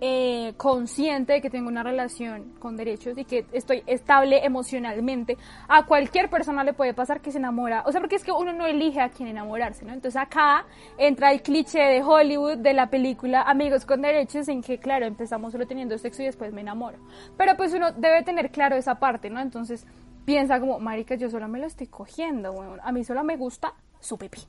[0.00, 5.86] eh, consciente de que tengo una relación con derechos y que estoy estable emocionalmente, a
[5.86, 7.82] cualquier persona le puede pasar que se enamora.
[7.86, 9.92] O sea, porque es que uno no elige a quién enamorarse, ¿no?
[9.92, 10.66] Entonces acá
[10.98, 15.52] entra el cliché de Hollywood de la película Amigos con Derechos, en que, claro, empezamos
[15.52, 16.98] solo teniendo sexo y después me enamoro.
[17.36, 19.40] Pero pues uno debe tener claro esa parte, ¿no?
[19.40, 19.86] Entonces
[20.24, 24.18] piensa como, marica, yo solo me lo estoy cogiendo, a mí solo me gusta su
[24.18, 24.40] pipí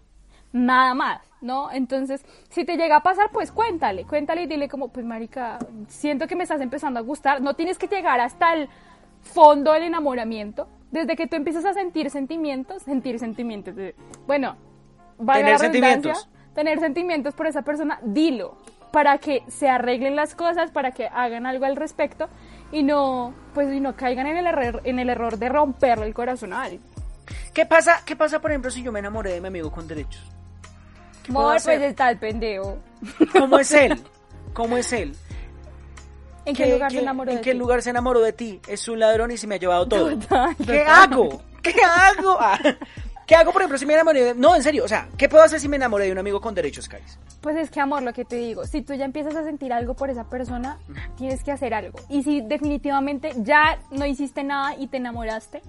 [0.52, 1.72] nada más, ¿no?
[1.72, 6.28] Entonces, si te llega a pasar, pues cuéntale, cuéntale y dile como, pues marica, siento
[6.28, 8.70] que me estás empezando a gustar, no tienes que llegar hasta el
[9.22, 14.56] fondo del enamoramiento, desde que tú empiezas a sentir sentimientos, sentir sentimientos, de, bueno,
[15.34, 16.30] tener sentimientos.
[16.54, 18.58] Tener sentimientos por esa persona, dilo,
[18.92, 22.30] para que se arreglen las cosas, para que hagan algo al respecto
[22.72, 26.16] y no, pues, y no caigan en el error, en el error de romperle el
[26.16, 26.82] corazón a alguien.
[27.54, 30.37] ¿Qué pasa, ¿Qué pasa, por ejemplo, si yo me enamoré de mi amigo con derechos?
[31.30, 32.78] Amor, pues está el pendejo.
[33.34, 34.00] ¿Cómo es él?
[34.54, 35.16] ¿Cómo es él?
[36.46, 37.58] ¿En qué, lugar se enamoró ¿En de qué ti?
[37.58, 38.62] lugar se enamoró de ti?
[38.68, 40.10] Es un ladrón y se me ha llevado todo.
[40.18, 40.88] Total, ¿Qué total.
[40.88, 41.42] hago?
[41.62, 42.38] ¿Qué hago?
[42.40, 42.58] Ah,
[43.28, 44.34] ¿Qué hago, por ejemplo, si me enamoré de...
[44.36, 46.56] No, en serio, o sea, ¿qué puedo hacer si me enamoré de un amigo con
[46.56, 47.20] derechos, Caris?
[47.42, 49.94] Pues es que, amor, lo que te digo, si tú ya empiezas a sentir algo
[49.96, 50.78] por esa persona,
[51.18, 52.00] tienes que hacer algo.
[52.08, 55.62] Y si definitivamente ya no hiciste nada y te enamoraste,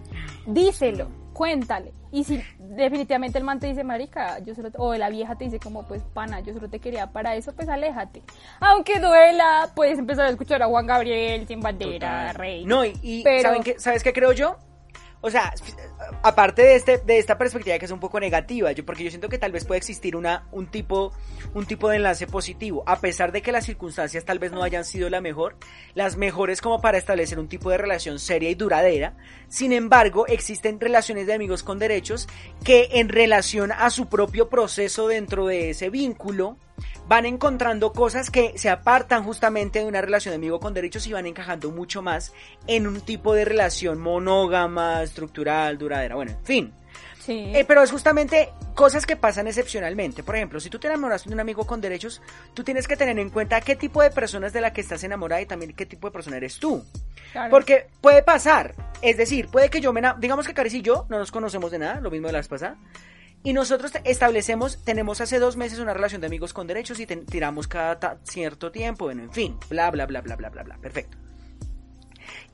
[0.47, 1.09] díselo,
[1.39, 1.93] cuéntale.
[2.11, 5.61] Y si definitivamente el man te dice, marica, yo solo, o la vieja te dice
[5.61, 8.25] como, pues, pana, yo solo te quería para eso, pues aléjate.
[8.59, 12.65] Aunque duela, puedes empezar a escuchar a Juan Gabriel, Sin Bandera, Rey.
[12.65, 14.57] No, y, y Pero- ¿saben qué, ¿sabes qué creo yo?
[15.21, 15.53] O sea,
[16.23, 19.29] aparte de este de esta perspectiva que es un poco negativa, yo porque yo siento
[19.29, 21.13] que tal vez puede existir una un tipo
[21.55, 24.85] un tipo de enlace positivo, a pesar de que las circunstancias tal vez no hayan
[24.85, 25.57] sido la mejor,
[25.95, 29.17] las mejores como para establecer un tipo de relación seria y duradera.
[29.49, 32.29] Sin embargo, existen relaciones de amigos con derechos
[32.65, 36.59] que en relación a su propio proceso dentro de ese vínculo
[37.07, 41.13] van encontrando cosas que se apartan justamente de una relación de amigo con derechos y
[41.13, 42.33] van encajando mucho más
[42.67, 46.73] en un tipo de relación monógama, estructural, duradera, bueno, en fin.
[47.21, 47.53] Sí.
[47.55, 50.23] Eh, pero es justamente cosas que pasan excepcionalmente.
[50.23, 52.23] Por ejemplo, si tú te enamoras de un amigo con derechos,
[52.55, 55.05] tú tienes que tener en cuenta qué tipo de persona es de la que estás
[55.05, 56.83] enamorada y también qué tipo de persona eres tú.
[57.33, 57.51] Claro.
[57.51, 58.75] Porque puede pasar.
[59.03, 60.01] Es decir, puede que yo me...
[60.01, 62.39] ena- Digamos que Caris y yo no nos conocemos de nada, lo mismo de la
[62.39, 62.77] vez pasada.
[63.45, 67.17] Y nosotros establecemos, tenemos hace dos meses una relación de amigos con derechos y te-
[67.17, 71.17] tiramos cada cierto tiempo, bueno, en fin, bla, bla, bla, bla, bla, bla, bla, perfecto.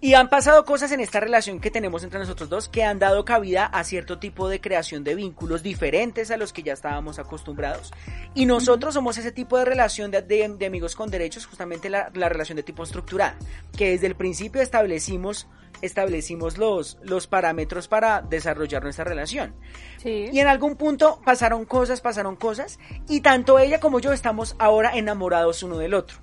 [0.01, 3.25] Y han pasado cosas en esta relación que tenemos entre nosotros dos que han dado
[3.25, 7.91] cabida a cierto tipo de creación de vínculos diferentes a los que ya estábamos acostumbrados.
[8.35, 12.11] Y nosotros somos ese tipo de relación de, de- de amigos con derechos, justamente la,
[12.15, 13.37] la relación de tipo estructurada,
[13.77, 15.49] que desde el principio establecimos,
[15.83, 19.55] establecimos los, los parámetros para desarrollar nuestra relación.
[19.99, 20.27] Sí.
[20.33, 24.97] Y en algún punto pasaron cosas, pasaron cosas, y tanto ella como yo estamos ahora
[24.97, 26.19] enamorados uno del otro.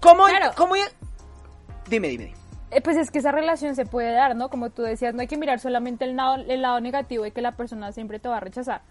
[0.00, 0.24] ¿Cómo?
[0.26, 0.52] Claro.
[0.56, 0.88] cómo dime,
[1.88, 2.34] dime, dime.
[2.72, 4.48] Eh, Pues es que esa relación se puede dar, ¿no?
[4.48, 7.42] Como tú decías, no hay que mirar solamente el lado, el lado negativo de que
[7.42, 8.82] la persona siempre te va a rechazar.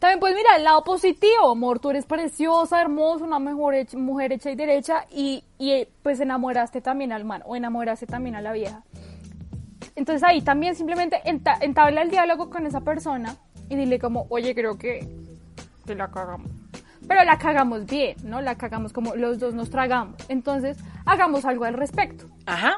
[0.00, 4.32] También puedes mirar el lado positivo, amor, tú eres preciosa, hermosa, una mejor hech- mujer
[4.32, 8.40] hecha y derecha y, y eh, pues enamoraste también al man o enamoraste también a
[8.40, 8.82] la vieja.
[9.96, 13.36] Entonces ahí también simplemente enta- entabla el diálogo con esa persona
[13.68, 15.06] y dile como, oye, creo que,
[15.86, 16.50] que la cagamos.
[17.06, 18.40] Pero la cagamos bien, ¿no?
[18.40, 20.14] La cagamos como los dos nos tragamos.
[20.28, 22.74] Entonces, hagamos algo al respecto Ajá.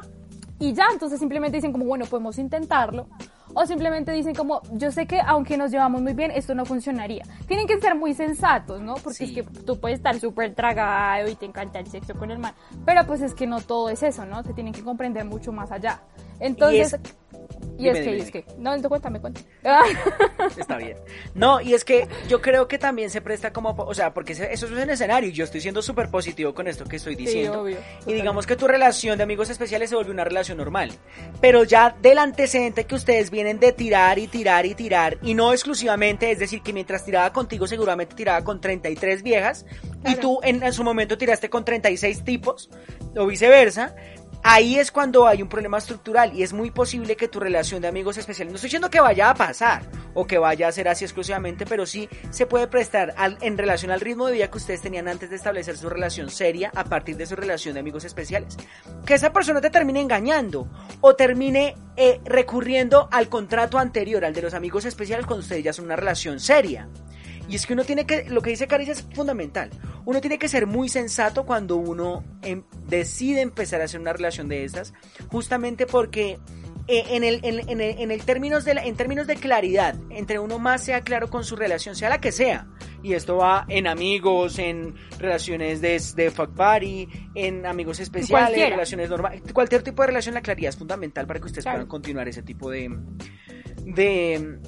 [0.59, 3.07] y ya, entonces simplemente dicen como, bueno, podemos intentarlo.
[3.55, 7.23] O simplemente dicen como, yo sé que aunque nos llevamos muy bien, esto no funcionaría.
[7.47, 8.95] Tienen que ser muy sensatos, ¿no?
[8.95, 9.23] Porque Sí.
[9.25, 12.53] es que tú puedes estar súper tragado y te encanta el sexo con el man.
[12.85, 14.43] Pero pues es que no todo es eso, ¿no?
[14.43, 16.01] Se tienen que comprender mucho más allá.
[16.39, 16.97] Entonces...
[17.85, 18.45] Y es, que, dime, y es dime.
[18.45, 18.53] que...
[18.57, 19.45] No, cuéntame, cuéntame.
[20.57, 20.97] Está bien.
[21.33, 24.43] No, y es que yo creo que también se presta como, o sea, porque eso
[24.45, 27.61] es un escenario y yo estoy siendo súper positivo con esto que estoy diciendo.
[27.61, 30.91] obvio, y digamos que tu relación de amigos especiales se volvió una relación normal.
[31.41, 35.51] Pero ya del antecedente que ustedes vienen de tirar y tirar y tirar, y no
[35.53, 39.65] exclusivamente, es decir, que mientras tiraba contigo seguramente tiraba con 33 viejas,
[40.01, 40.19] y Claro.
[40.19, 42.69] tú en, en su momento tiraste con 36 tipos,
[43.15, 43.95] o viceversa.
[44.45, 47.87] Ahí es cuando hay un problema estructural y es muy posible que tu relación de
[47.87, 51.05] amigos especiales, no estoy diciendo que vaya a pasar o que vaya a ser así
[51.05, 55.07] exclusivamente, pero sí se puede prestar en relación al ritmo de vida que ustedes tenían
[55.07, 58.57] antes de establecer su relación seria a partir de su relación de amigos especiales.
[59.05, 60.67] Que esa persona te termine engañando
[60.99, 65.71] o termine eh, recurriendo al contrato anterior, al de los amigos especiales, cuando ustedes ya
[65.71, 66.89] son una relación seria.
[67.49, 69.69] Y es que uno tiene que, lo que dice Caris es fundamental.
[70.05, 74.47] Uno tiene que ser muy sensato cuando uno em- decide empezar a hacer una relación
[74.47, 74.93] de estas,
[75.29, 76.39] justamente porque
[76.87, 79.95] eh, en, el, en, en el- en el términos de la- en términos de claridad,
[80.09, 82.67] entre uno más sea claro con su relación, sea la que sea,
[83.01, 88.69] y esto va en amigos, en relaciones de, de fuck party, en amigos especiales, Cualquiera.
[88.71, 91.77] relaciones normales, cualquier tipo de relación, la claridad es fundamental para que ustedes Claro.
[91.79, 92.89] puedan continuar ese tipo de,
[93.85, 94.59] de,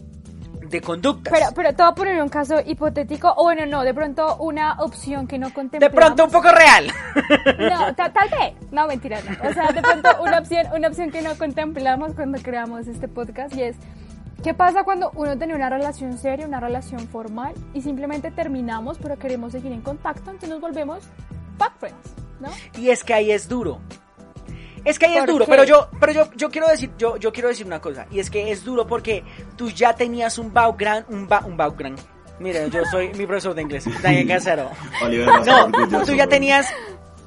[0.69, 1.33] de conductas.
[1.33, 4.73] Pero, pero te voy a poner un caso hipotético, o bueno, no, de pronto una
[4.81, 5.95] opción que no de contemplamos.
[5.95, 6.87] pronto un poco real.
[7.59, 8.53] No, ta- tal vez.
[8.71, 9.49] No, mentira, no.
[9.49, 13.55] O sea, de pronto una opción, una opción que no contemplamos cuando creamos este podcast
[13.55, 13.75] y es,
[14.43, 19.17] ¿Qué pasa cuando uno tiene una relación seria, una relación formal y simplemente terminamos pero
[19.17, 20.99] queremos seguir en contacto, entonces nos volvemos
[21.57, 22.49] fuck friends, ¿no?
[22.79, 23.79] Y es que ahí es duro.
[24.85, 25.51] Es que ahí es ¿Por duro, qué?
[25.51, 28.29] pero yo, pero yo, yo quiero decir, yo, yo quiero decir una cosa, y es
[28.29, 29.23] que es duro porque
[29.57, 31.99] tú ya tenías un background, un, ba- un background.
[32.39, 34.69] Mira, yo soy mi profesor de inglés, Daniel Casero.
[35.45, 36.67] No, tú ya tenías,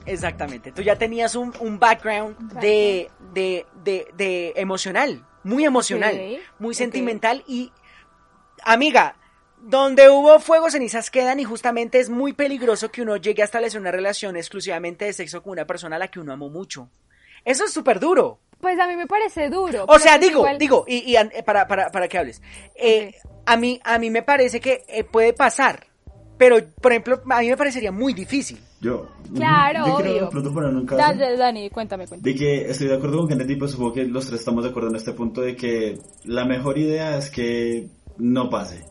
[0.06, 6.14] exactamente, tú ya tenías un, un background de, de, de, de emocional, muy emocional,
[6.58, 7.72] muy sentimental y,
[8.62, 9.16] amiga,
[9.60, 13.80] donde hubo fuego, cenizas quedan y justamente es muy peligroso que uno llegue a establecer
[13.80, 16.88] una relación exclusivamente de sexo con una persona a la que uno amó mucho.
[17.48, 18.38] Eso es súper duro.
[18.60, 19.84] Pues a mí me parece duro.
[19.88, 22.42] O sea, pues digo, igual- digo, y, y an- eh, para, para, para que hables.
[22.74, 23.14] Eh,
[23.46, 25.86] a, mí, a mí me parece que eh, puede pasar,
[26.36, 28.58] pero, por ejemplo, a mí me parecería muy difícil.
[28.80, 30.30] Yo, Claro, yo quiero obvio.
[30.30, 31.00] pronto poner un caso.
[31.00, 32.32] Dale, Dani, cuéntame, cuéntame.
[32.32, 34.90] De que estoy de acuerdo con Kennedy, pues supongo que los tres estamos de acuerdo
[34.90, 38.84] en este punto de que la mejor idea es que no pase.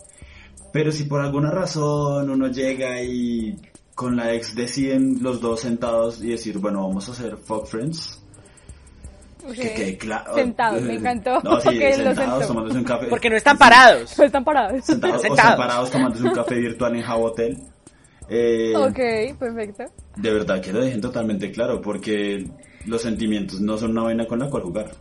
[0.74, 3.56] Pero si por alguna razón uno llega y
[3.96, 8.22] con la ex deciden los dos sentados y decir, bueno, vamos a hacer fuck friends.
[9.54, 10.34] Que quede claro.
[10.36, 11.42] Sentados, me encantó.
[11.42, 12.48] No, sí, que lo sentados sentó.
[12.48, 13.06] tomándose un café.
[13.08, 14.14] Porque no están parados.
[14.16, 14.86] Pues están parados.
[14.86, 15.40] Sentados, o Sentados.
[15.52, 17.58] están parados tomándose un café virtual en Java Hotel.
[18.30, 19.86] Eh, Ok, perfecto.
[20.16, 22.46] De verdad que lo dejen totalmente claro, porque
[22.86, 24.92] los sentimientos no son una vaina con la cual jugar.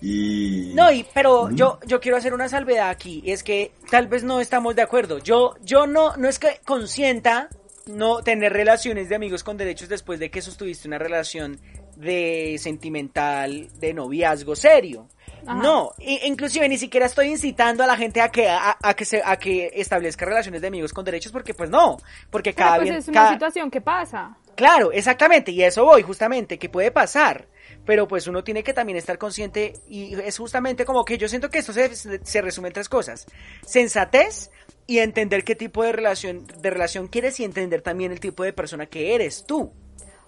[0.00, 0.72] Y...
[0.74, 4.22] No, y, pero yo, yo quiero hacer una salvedad aquí, y es que tal vez
[4.24, 5.18] no estamos de acuerdo.
[5.18, 7.48] Yo, yo no, no es que consienta
[7.86, 11.58] no tener relaciones de amigos con derechos después de que sostuviste una relación
[11.96, 15.08] de sentimental, de noviazgo serio.
[15.46, 15.62] Ajá.
[15.62, 19.20] No, inclusive ni siquiera estoy incitando a la gente a que a, a que se
[19.22, 21.98] a que establezca relaciones de amigos con derechos porque pues no,
[22.30, 24.36] porque Pero cada pues bien es una cada- situación que pasa.
[24.54, 27.48] Claro, exactamente, y a eso voy, justamente, que puede pasar,
[27.84, 31.50] pero pues uno tiene que también estar consciente, y es justamente como que yo siento
[31.50, 31.92] que esto se,
[32.24, 33.26] se resume en tres cosas,
[33.66, 34.52] sensatez
[34.86, 38.52] y entender qué tipo de relación, de relación quieres y entender también el tipo de
[38.52, 39.72] persona que eres tú.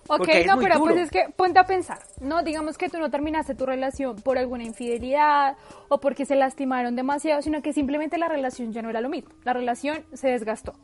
[0.09, 0.95] Ok, no, pero duro.
[0.95, 2.43] pues es que ponte a pensar, ¿no?
[2.43, 5.57] Digamos que tú no terminaste tu relación por alguna infidelidad
[5.89, 9.31] o porque se lastimaron demasiado, sino que simplemente la relación ya no era lo mismo.
[9.45, 10.75] La relación se desgastó.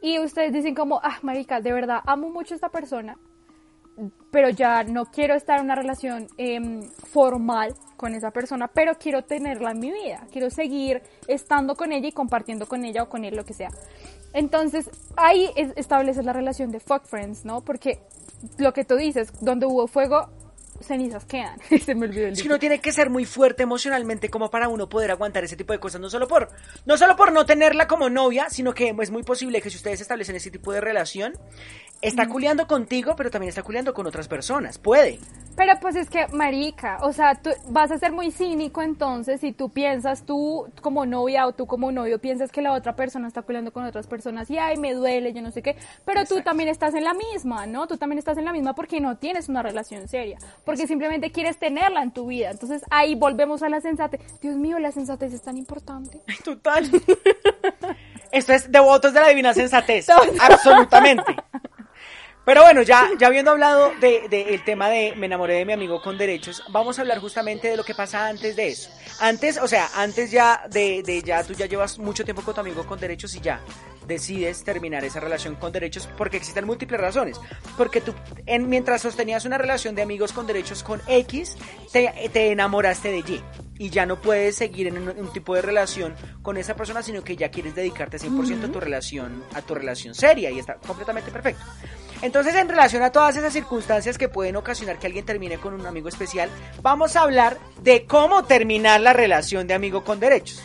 [0.00, 3.16] Y ustedes dicen como, ah, marica, de verdad, amo mucho a esta persona,
[4.30, 9.22] pero ya no quiero estar en una relación em, formal con esa persona, pero quiero
[9.22, 13.24] tenerla en mi vida, quiero seguir estando con ella y compartiendo con ella o con
[13.24, 13.70] él, lo que sea.
[14.32, 17.60] Entonces, ahí es, estableces la relación de fuck friends, ¿no?
[17.60, 18.00] Porque
[18.58, 20.28] lo que tú dices, donde hubo fuego,
[20.86, 21.58] cenizas quedan.
[21.84, 22.48] Se me olvidó el Es que dicho.
[22.48, 25.78] uno tiene que ser muy fuerte emocionalmente como para uno poder aguantar ese tipo de
[25.78, 26.50] cosas, no solo por,
[26.86, 30.00] no solo por no tenerla como novia, sino que es muy posible que si ustedes
[30.00, 31.34] establecen ese tipo de relación,
[32.00, 35.18] está culeando contigo, pero también está culeando con otras personas, puede.
[35.56, 39.52] Pero pues es que, marica, o sea, tú vas a ser muy cínico entonces si
[39.52, 43.42] tú piensas, tú como novia o tú como novio piensas que la otra persona está
[43.42, 46.68] peleando con otras personas y, ay, me duele, yo no sé qué, pero tú también
[46.68, 47.86] estás en la misma, ¿no?
[47.86, 51.58] Tú también estás en la misma porque no tienes una relación seria, porque simplemente quieres
[51.58, 52.50] tenerla en tu vida.
[52.50, 54.20] Entonces ahí volvemos a la sensatez.
[54.40, 56.20] Dios mío, la sensatez es tan importante.
[56.44, 56.90] Total.
[58.32, 60.08] Esto es devotos de la divina sensatez.
[60.40, 61.36] Absolutamente.
[62.44, 65.72] Pero bueno, ya, ya habiendo hablado del de, el tema de me enamoré de mi
[65.72, 68.90] amigo con derechos, vamos a hablar justamente de lo que pasa antes de eso.
[69.20, 72.60] Antes, o sea, antes ya de, de ya tú ya llevas mucho tiempo con tu
[72.60, 73.60] amigo con derechos y ya
[74.06, 77.40] decides terminar esa relación con derechos porque existen múltiples razones.
[77.76, 78.14] Porque tú,
[78.46, 81.56] en, mientras sostenías una relación de amigos con derechos con X,
[81.92, 83.42] te, te enamoraste de Y.
[83.76, 87.24] Y ya no puedes seguir en un, un tipo de relación con esa persona, sino
[87.24, 91.30] que ya quieres dedicarte 100% a tu relación, a tu relación seria y está completamente
[91.32, 91.64] perfecto.
[92.22, 95.86] Entonces, en relación a todas esas circunstancias que pueden ocasionar que alguien termine con un
[95.86, 96.48] amigo especial,
[96.80, 100.62] vamos a hablar de cómo terminar la relación de amigo con derechos.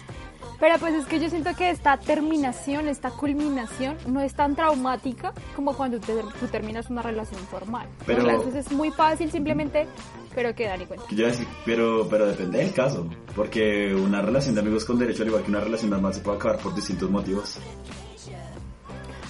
[0.60, 5.34] Pero pues es que yo siento que esta terminación, esta culminación, no es tan traumática
[5.56, 7.88] como cuando te- tú terminas una relación formal.
[7.88, 8.06] ¿no?
[8.06, 9.88] Pero- Entonces es muy fácil simplemente,
[10.36, 11.06] pero que Dani cuenta.
[11.08, 15.22] Que yo decir, pero, pero depende del caso, porque una relación de amigos con derecho,
[15.24, 17.58] al igual que una relación normal, se puede acabar por distintos motivos.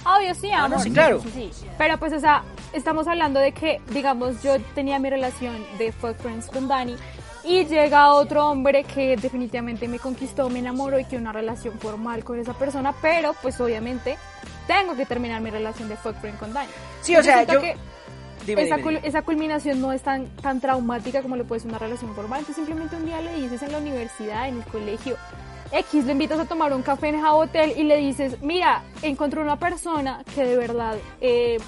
[0.04, 0.78] Obvio, sí, Ah, amor.
[0.78, 1.20] no, sí, claro.
[1.20, 1.66] sí, sí.
[1.78, 6.16] Pero pues, o sea, estamos hablando de que, digamos, yo tenía mi relación de fuck
[6.16, 6.96] friends con Dani
[7.44, 12.22] y llega otro hombre que definitivamente me conquistó, me enamoró y quiero una relación formal
[12.24, 14.16] con esa persona, pero pues obviamente
[14.66, 16.68] tengo que terminar mi relación de fuck friend con Dani.
[17.02, 17.76] Sí, o sea, yo- que
[18.46, 21.78] Dime, esa, dime, esa culminación no es tan, tan traumática como lo puede ser una
[21.78, 22.38] relación formal.
[22.40, 25.16] Entonces simplemente un día le dices en la universidad, en el colegio,
[25.72, 29.40] X, le invitas a tomar un café en Java Hotel y le dices, mira, encontré
[29.42, 31.58] una persona que de verdad, eh,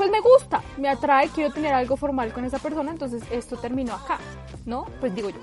[0.00, 3.92] pues me gusta, me atrae, quiero tener algo formal con esa persona, entonces esto terminó
[3.94, 4.18] acá,
[4.64, 4.86] ¿no?
[4.98, 5.36] Pues digo yo.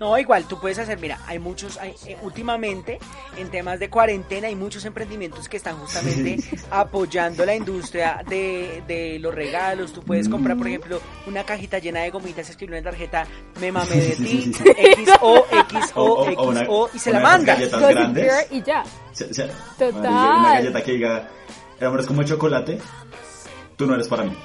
[0.00, 2.98] No, igual, tú puedes hacer, mira, hay muchos, hay, eh, últimamente,
[3.36, 6.38] en temas de cuarentena, hay muchos emprendimientos que están justamente
[6.72, 9.92] apoyando la industria de, de los regalos.
[9.92, 13.24] Tú puedes comprar, por ejemplo, una cajita llena de gomitas, escribir una tarjeta,
[13.60, 15.04] me mamé de Sí, ti, sí, sí.
[15.04, 17.56] XO, XO, O- o- o una- XO, y se la manda.
[18.50, 18.82] y ya.
[19.12, 19.48] Se- se-
[19.78, 20.00] Total.
[20.40, 21.28] Una galleta que diga,
[21.78, 22.80] el amor es como chocolate,
[23.76, 24.36] tú no eres para mí.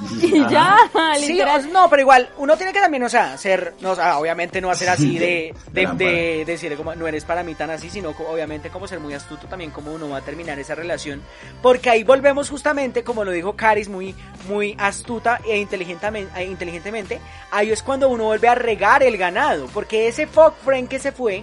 [0.22, 0.76] Y ya,
[1.18, 1.66] Sí, literal.
[1.66, 4.58] o- no, pero igual, uno tiene que también, o sea, ser, no, o sea, obviamente
[4.62, 8.70] no hacer así de, de, decirle como, no eres para mí tan así, sino obviamente
[8.70, 11.20] como ser muy astuto también como uno va a terminar esa relación,
[11.60, 14.14] porque ahí volvemos justamente, como lo dijo Caris, muy,
[14.48, 19.66] muy astuta e inteligentemente, e inteligentemente, ahí es cuando uno vuelve a regar el ganado,
[19.74, 21.42] porque ese fuck friend que se fue,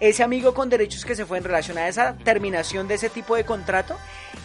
[0.00, 3.34] ese amigo con derechos que se fue en relación a esa terminación de ese tipo
[3.36, 3.96] de contrato,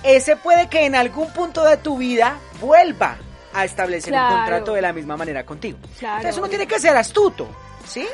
[0.04, 3.18] ese puede que en algún punto de tu vida vuelva
[3.54, 4.34] a establecer Claro.
[4.34, 5.78] un contrato de la misma manera contigo.
[6.00, 6.18] Claro.
[6.18, 7.48] Entonces uno tiene que ser astuto,
[7.86, 8.08] ¿sí?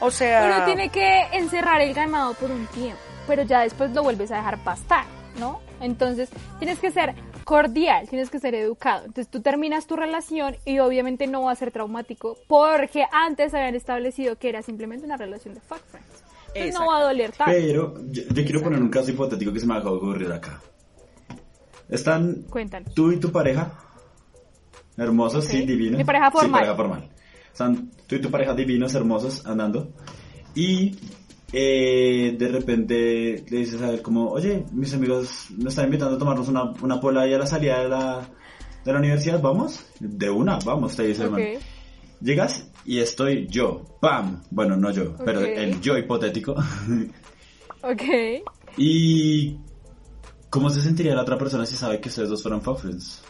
[0.00, 0.44] O sea...
[0.56, 4.36] Uno tiene que encerrar el ganado por un tiempo, pero ya después lo vuelves a
[4.36, 5.04] dejar pastar,
[5.38, 5.60] ¿no?
[5.80, 9.00] Entonces tienes que ser cordial, tienes que ser educado.
[9.06, 13.74] Entonces tú terminas tu relación y obviamente no va a ser traumático porque antes habían
[13.74, 16.24] establecido que era simplemente una relación de fuck friends.
[16.58, 17.52] Entonces no va a doler tanto.
[17.52, 20.60] Pero yo, yo quiero poner un caso hipotético que se me acaba de ocurrir acá.
[21.88, 22.92] Están Cuéntanos.
[22.94, 23.72] tú y tu pareja,
[24.96, 25.66] hermosos, sí, Ok.
[25.66, 25.98] divinos.
[25.98, 26.48] Mi pareja formal.
[26.48, 27.08] Sí, pareja formal.
[27.52, 29.92] Están tú y tu pareja divinos, hermosos, andando.
[30.54, 30.96] Y
[31.52, 36.18] eh, de repente le dices a él como, oye, mis amigos nos están invitando a
[36.18, 38.28] tomarnos una, una pola ahí a la salida de la,
[38.84, 39.86] de la universidad, ¿vamos?
[39.98, 41.40] De una, vamos, te dice el man.
[41.40, 41.62] Ok.
[42.20, 44.42] Llegas y estoy yo, ¡pam!
[44.50, 46.52] Bueno, no yo, pero el yo hipotético.
[47.82, 48.02] Ok.
[48.78, 49.58] ¿Y
[50.48, 53.22] cómo se sentiría la otra persona si sabe que ustedes dos fueron fuck friends?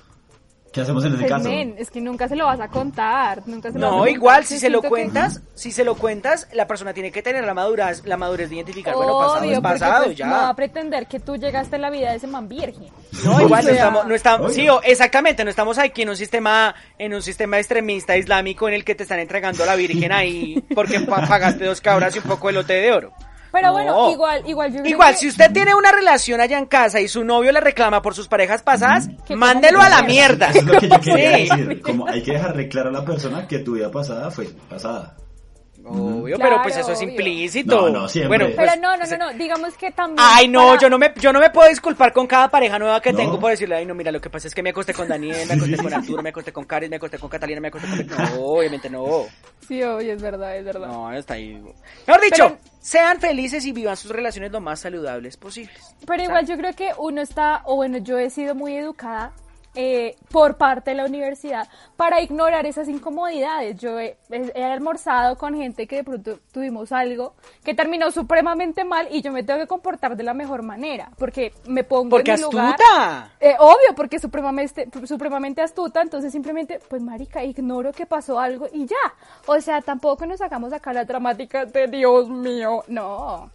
[0.73, 1.49] ¿Qué hacemos en ese Pues, caso?
[1.49, 4.07] men, es que nunca se lo vas a contar, nunca se lo vas a No,
[4.07, 7.43] igual, si se lo que- cuentas, si se lo cuentas, la persona tiene que tener
[7.45, 10.27] la madurez, la madurez de identificar, bueno, pasado Obvio, es porque, pasado, pues, ya.
[10.27, 12.89] No va a pretender que tú llegaste en la vida de ese man virgen.
[13.25, 17.15] No, igual no estamos, no estamos, sí, exactamente, no estamos aquí en un sistema, en
[17.15, 21.01] un sistema extremista islámico en el que te están entregando a la Virgen ahí porque
[21.01, 23.13] pa- pagaste dos cabras y un poco de lote de oro.
[23.61, 23.73] Pero No.
[23.73, 27.09] bueno, igual, igual yo Igual, que- si usted tiene una relación allá en casa y
[27.09, 30.49] su novio le reclama por sus parejas pasadas, Que mándelo a la mierda.
[30.49, 30.59] mierda.
[30.59, 31.63] Es lo que yo quería Sí.
[31.63, 31.83] decir.
[31.83, 35.17] Como hay que dejarle claro a la persona que tu vida pasada fue pasada.
[35.91, 37.09] Obvio, Claro, pero pues eso es obvio.
[37.11, 37.81] implícito.
[37.83, 38.29] No, no, siempre.
[38.29, 40.17] Bueno, Pero pues, no, no, no, no, digamos que también...
[40.21, 43.01] Ay, no, para- yo no me yo no me puedo disculpar con cada pareja nueva
[43.01, 43.19] que ¿No?
[43.19, 45.47] tengo por decirle, ay, no, mira, lo que pasa es que me acosté con Daniel,
[45.49, 48.07] me acosté con Arturo, me acosté con Karen, me acosté con Catalina, me acosté con...
[48.07, 49.27] No, obviamente no.
[49.67, 50.89] Sí, oye, es verdad, es verdad.
[50.89, 51.61] No, está ahí.
[52.07, 55.95] Mejor dicho, Pero- sean felices y vivan sus relaciones lo más saludables posibles.
[56.07, 59.33] Pero igual yo creo que uno está, o bueno, yo he sido muy educada
[59.75, 63.77] eh, por parte de la universidad para ignorar esas incomodidades.
[63.79, 69.09] Yo he, he- almorzado con gente que de pronto tuvimos algo que terminó supremamente mal
[69.11, 72.37] y yo me tengo que comportar de la mejor manera porque me pongo Porque en
[72.39, 72.75] mi lugar.
[72.75, 73.31] astuta.
[73.41, 78.87] Eh, obvio, porque supremamente, supremamente astuta, entonces simplemente, pues marica, ignoro que pasó algo y
[78.87, 78.97] ya.
[79.47, 83.51] O sea, tampoco nos sacamos acá la dramática de Dios mío, no.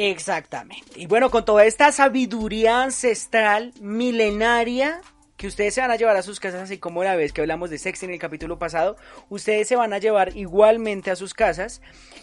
[0.00, 0.92] Exactamente.
[0.94, 5.00] Y bueno, con toda esta sabiduría ancestral, milenaria,
[5.38, 7.70] que ustedes se van a llevar a sus casas, así como la vez que hablamos
[7.70, 8.96] de sexo en el capítulo pasado,
[9.30, 11.80] ustedes se van a llevar igualmente a sus casas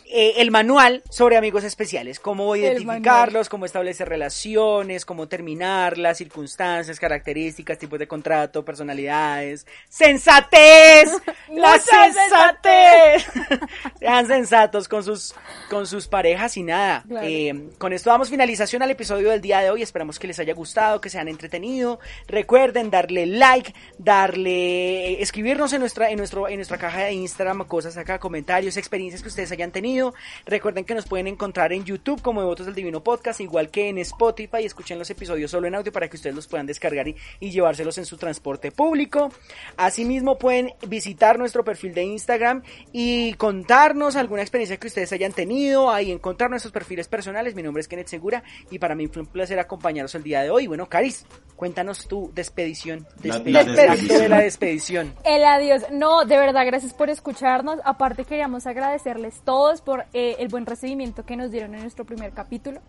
[0.07, 7.79] eh, el manual sobre amigos especiales, cómo identificarlos, cómo establecer relaciones, cómo terminarlas, circunstancias, características,
[7.79, 11.09] tipos de contrato, personalidades, sensatez,
[11.49, 13.25] la sensatez.
[13.99, 15.33] Sean sensatos con sus,
[15.69, 17.03] con sus parejas y nada.
[17.07, 17.25] Claro.
[17.25, 19.81] Eh, con esto damos finalización al episodio del día de hoy.
[19.81, 21.99] Esperamos que les haya gustado, que se han entretenido.
[22.27, 27.97] Recuerden darle like, darle, escribirnos en nuestra, en nuestro, en nuestra caja de Instagram cosas
[27.97, 30.13] acá, comentarios, experiencias que ustedes hayan tenido.
[30.45, 33.99] Recuerden que nos pueden encontrar en YouTube como Devotos del Divino Podcast, igual que en
[33.99, 34.65] Spotify.
[34.65, 37.97] Escuchen los episodios solo en audio para que ustedes los puedan descargar y, y llevárselos
[37.97, 39.31] en su transporte público.
[39.77, 45.91] Asimismo pueden visitar nuestro perfil de Instagram y contarnos alguna experiencia que ustedes hayan tenido,
[45.91, 47.55] ahí encontrar nuestros perfiles personales.
[47.55, 50.49] Mi nombre es Kenneth Segura y para mí fue un placer acompañarlos el día de
[50.49, 50.67] hoy.
[50.67, 51.25] Bueno, Caris,
[51.55, 52.94] cuéntanos tu despedición.
[53.23, 54.29] La- Despe- la acto de despedición.
[54.29, 55.13] la despedición.
[55.23, 55.83] El adiós.
[55.91, 57.79] No, de verdad, gracias por escucharnos.
[57.83, 62.31] Aparte, queríamos agradecerles todos por eh, el buen recibimiento que nos dieron en nuestro primer
[62.31, 62.79] capítulo.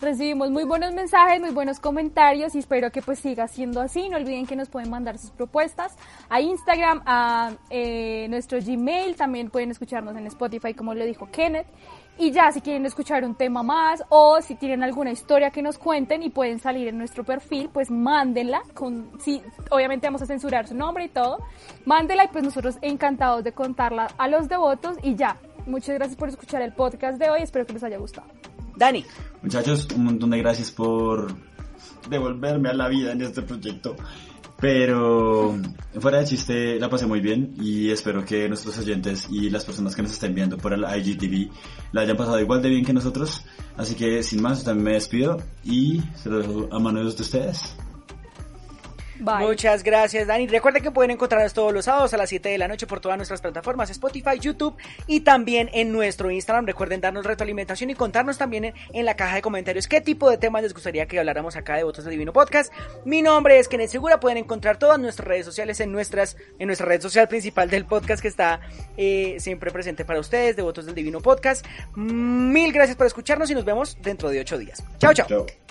[0.00, 4.08] Recibimos muy buenos mensajes, muy buenos comentarios y espero que pues siga siendo así.
[4.08, 5.94] No olviden que nos pueden mandar sus propuestas
[6.28, 9.14] a Instagram, a eh, nuestro Gmail.
[9.14, 11.68] También pueden escucharnos en Spotify, como lo dijo Kenneth.
[12.18, 15.78] Y ya, si quieren escuchar un tema más o si tienen alguna historia que nos
[15.78, 18.62] cuenten y pueden salir en nuestro perfil, pues mándenla.
[18.74, 21.38] Con, sí, obviamente vamos a censurar su nombre y todo.
[21.84, 25.36] Mándenla y pues nosotros encantados de contarla a los devotos y ya.
[25.66, 27.42] Muchas gracias por escuchar el podcast de hoy.
[27.42, 28.28] Espero que les haya gustado.
[28.76, 29.04] Dani.
[29.42, 31.34] Muchachos, un montón de gracias por
[32.08, 33.96] devolverme a la vida en este proyecto.
[34.62, 35.58] Pero
[35.98, 39.96] fuera de chiste, la pasé muy bien y espero que nuestros oyentes y las personas
[39.96, 41.50] que nos estén viendo por el IGTV
[41.90, 43.44] la hayan pasado igual de bien que nosotros.
[43.76, 47.74] Así que sin más, también me despido y se lo dejo a manos de ustedes.
[49.22, 50.46] Muchas gracias, Dani.
[50.46, 53.16] Recuerden que pueden encontrarnos todos los sábados a las 7 de la noche por todas
[53.16, 56.66] nuestras plataformas, Spotify, YouTube y también en nuestro Instagram.
[56.66, 60.62] Recuerden darnos retroalimentación y contarnos también en, la caja de comentarios qué tipo de temas
[60.62, 62.72] les gustaría que habláramos acá de Votos de Divino Podcast.
[63.04, 64.20] Mi nombre es Kenneth Segura.
[64.20, 68.22] Pueden encontrar todas nuestras redes sociales en nuestras, en nuestra red social principal del podcast
[68.22, 68.60] que está
[68.96, 71.64] eh, siempre presente para ustedes, de Votos del Divino Podcast.
[71.94, 74.82] Mil gracias por escucharnos y nos vemos dentro de ocho días.
[74.98, 75.26] Chao, chao.
[75.28, 75.61] chao.